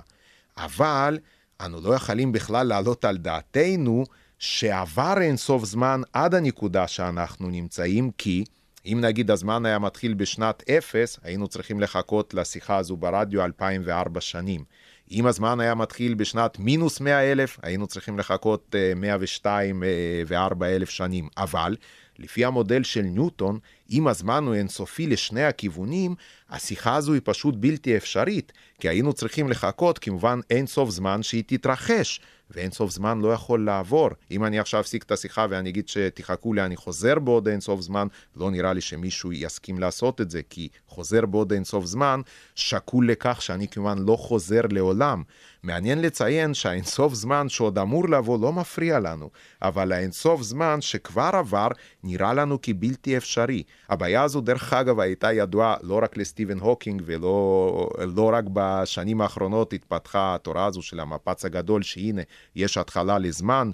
אבל 0.57 1.19
אנו 1.61 1.81
לא 1.81 1.93
יכולים 1.95 2.31
בכלל 2.31 2.67
להעלות 2.67 3.05
על 3.05 3.17
דעתנו 3.17 4.03
שעבר 4.39 5.15
אינסוף 5.21 5.65
זמן 5.65 6.01
עד 6.13 6.35
הנקודה 6.35 6.87
שאנחנו 6.87 7.49
נמצאים, 7.49 8.11
כי 8.17 8.43
אם 8.85 8.97
נגיד 9.01 9.31
הזמן 9.31 9.65
היה 9.65 9.79
מתחיל 9.79 10.13
בשנת 10.13 10.69
אפס, 10.69 11.19
היינו 11.23 11.47
צריכים 11.47 11.79
לחכות 11.79 12.33
לשיחה 12.33 12.77
הזו 12.77 12.97
ברדיו 12.97 13.45
2004 13.45 14.21
שנים. 14.21 14.63
אם 15.11 15.25
הזמן 15.25 15.59
היה 15.59 15.75
מתחיל 15.75 16.13
בשנת 16.13 16.59
מינוס 16.59 17.01
100 17.01 17.31
אלף, 17.31 17.59
היינו 17.63 17.87
צריכים 17.87 18.19
לחכות 18.19 18.75
102 18.95 19.83
ו-4 20.27 20.65
אלף 20.65 20.89
שנים. 20.89 21.27
אבל 21.37 21.75
לפי 22.19 22.45
המודל 22.45 22.83
של 22.83 23.01
ניוטון, 23.01 23.59
אם 23.91 24.07
הזמן 24.07 24.43
הוא 24.47 24.55
אינסופי 24.55 25.07
לשני 25.07 25.43
הכיוונים, 25.43 26.15
השיחה 26.49 26.95
הזו 26.95 27.13
היא 27.13 27.21
פשוט 27.23 27.55
בלתי 27.57 27.97
אפשרית, 27.97 28.53
כי 28.79 28.89
היינו 28.89 29.13
צריכים 29.13 29.49
לחכות 29.49 29.99
כמובן 29.99 30.39
אינסוף 30.49 30.89
זמן 30.89 31.23
שהיא 31.23 31.43
תתרחש, 31.47 32.19
ואינסוף 32.49 32.91
זמן 32.91 33.19
לא 33.19 33.33
יכול 33.33 33.65
לעבור. 33.65 34.09
אם 34.31 34.45
אני 34.45 34.59
עכשיו 34.59 34.79
אפסיק 34.79 35.03
את 35.03 35.11
השיחה 35.11 35.45
ואני 35.49 35.69
אגיד 35.69 35.87
שתחכו 35.87 36.53
לי, 36.53 36.65
אני 36.65 36.75
חוזר 36.75 37.19
בעוד 37.19 37.47
אינסוף 37.47 37.81
זמן, 37.81 38.07
לא 38.35 38.51
נראה 38.51 38.73
לי 38.73 38.81
שמישהו 38.81 39.33
יסכים 39.33 39.79
לעשות 39.79 40.21
את 40.21 40.29
זה, 40.29 40.41
כי 40.49 40.69
חוזר 40.87 41.25
בעוד 41.25 41.53
אינסוף 41.53 41.85
זמן 41.85 42.21
שקול 42.55 43.11
לכך 43.11 43.41
שאני 43.41 43.67
כמובן 43.67 43.97
לא 43.99 44.15
חוזר 44.15 44.61
לעולם. 44.69 45.23
מעניין 45.63 46.01
לציין 46.01 46.53
שהאינסוף 46.53 47.13
זמן 47.13 47.49
שעוד 47.49 47.77
אמור 47.77 48.09
לבוא 48.09 48.39
לא 48.41 48.53
מפריע 48.53 48.99
לנו, 48.99 49.29
אבל 49.61 49.91
האינסוף 49.91 50.41
זמן 50.41 50.81
שכבר 50.81 51.29
עבר 51.33 51.67
נראה 52.03 52.33
לנו 52.33 52.61
כבלתי 52.61 53.17
אפשרי. 53.17 53.63
הבעיה 53.89 54.23
הזו, 54.23 54.41
דרך 54.41 54.73
אגב, 54.73 54.99
הייתה 54.99 55.33
ידועה 55.33 55.75
לא 55.81 55.99
רק 56.03 56.17
לסטיבן 56.17 56.59
הוקינג 56.59 57.01
ולא 57.05 57.89
לא 58.15 58.31
רק 58.33 58.43
בשנים 58.53 59.21
האחרונות 59.21 59.73
התפתחה 59.73 60.35
התורה 60.35 60.65
הזו 60.65 60.81
של 60.81 60.99
המפץ 60.99 61.45
הגדול, 61.45 61.83
שהנה, 61.83 62.21
יש 62.55 62.77
התחלה 62.77 63.17
לזמן. 63.17 63.71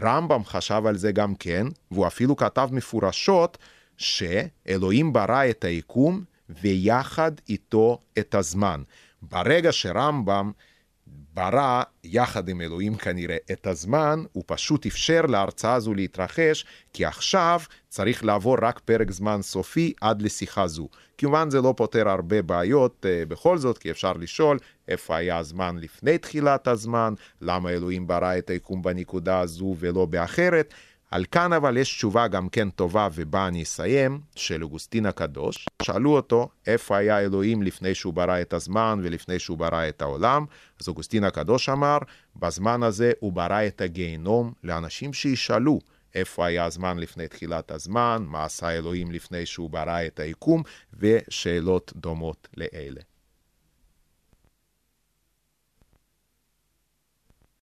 רמב"ם 0.00 0.44
חשב 0.44 0.82
על 0.86 0.96
זה 0.96 1.12
גם 1.12 1.34
כן, 1.34 1.66
והוא 1.90 2.06
אפילו 2.06 2.36
כתב 2.36 2.68
מפורשות 2.72 3.58
שאלוהים 3.96 5.12
ברא 5.12 5.50
את 5.50 5.64
היקום 5.64 6.24
ויחד 6.48 7.32
איתו 7.48 7.98
את 8.18 8.34
הזמן. 8.34 8.82
ברגע 9.22 9.72
שרמב"ם 9.72 10.52
ברא 11.34 11.82
יחד 12.04 12.48
עם 12.48 12.60
אלוהים 12.60 12.94
כנראה 12.94 13.36
את 13.52 13.66
הזמן, 13.66 14.22
הוא 14.32 14.44
פשוט 14.46 14.86
אפשר 14.86 15.22
להרצאה 15.22 15.74
הזו 15.74 15.94
להתרחש, 15.94 16.64
כי 16.92 17.04
עכשיו 17.04 17.60
צריך 17.88 18.24
לעבור 18.24 18.56
רק 18.62 18.78
פרק 18.78 19.10
זמן 19.10 19.42
סופי 19.42 19.92
עד 20.00 20.22
לשיחה 20.22 20.66
זו. 20.66 20.88
כמובן 21.18 21.50
זה 21.50 21.60
לא 21.60 21.74
פותר 21.76 22.08
הרבה 22.08 22.42
בעיות 22.42 23.06
uh, 23.06 23.28
בכל 23.28 23.58
זאת, 23.58 23.78
כי 23.78 23.90
אפשר 23.90 24.12
לשאול 24.12 24.58
איפה 24.88 25.16
היה 25.16 25.38
הזמן 25.38 25.76
לפני 25.78 26.18
תחילת 26.18 26.68
הזמן, 26.68 27.14
למה 27.40 27.70
אלוהים 27.70 28.06
ברא 28.06 28.38
את 28.38 28.50
היקום 28.50 28.82
בנקודה 28.82 29.40
הזו 29.40 29.74
ולא 29.78 30.06
באחרת. 30.06 30.74
על 31.14 31.24
כאן 31.30 31.52
אבל 31.52 31.76
יש 31.76 31.94
תשובה 31.96 32.28
גם 32.28 32.48
כן 32.48 32.70
טובה, 32.70 33.08
ובה 33.14 33.48
אני 33.48 33.62
אסיים, 33.62 34.20
של 34.36 34.62
אוגוסטין 34.62 35.06
הקדוש. 35.06 35.66
שאלו 35.82 36.16
אותו 36.16 36.48
איפה 36.66 36.96
היה 36.96 37.20
אלוהים 37.20 37.62
לפני 37.62 37.94
שהוא 37.94 38.14
ברא 38.14 38.40
את 38.40 38.52
הזמן 38.52 39.00
ולפני 39.02 39.38
שהוא 39.38 39.58
ברא 39.58 39.88
את 39.88 40.02
העולם. 40.02 40.44
אז 40.80 40.88
אוגוסטין 40.88 41.24
הקדוש 41.24 41.68
אמר, 41.68 41.98
בזמן 42.36 42.82
הזה 42.82 43.12
הוא 43.20 43.32
ברא 43.32 43.66
את 43.66 43.80
הגיהנום 43.80 44.52
לאנשים 44.64 45.12
שישאלו 45.12 45.80
איפה 46.14 46.46
היה 46.46 46.64
הזמן 46.64 46.98
לפני 46.98 47.28
תחילת 47.28 47.70
הזמן, 47.70 48.24
מה 48.28 48.44
עשה 48.44 48.70
אלוהים 48.70 49.12
לפני 49.12 49.46
שהוא 49.46 49.70
ברא 49.70 50.06
את 50.06 50.20
היקום, 50.20 50.62
ושאלות 50.98 51.92
דומות 51.96 52.48
לאלה. 52.56 53.00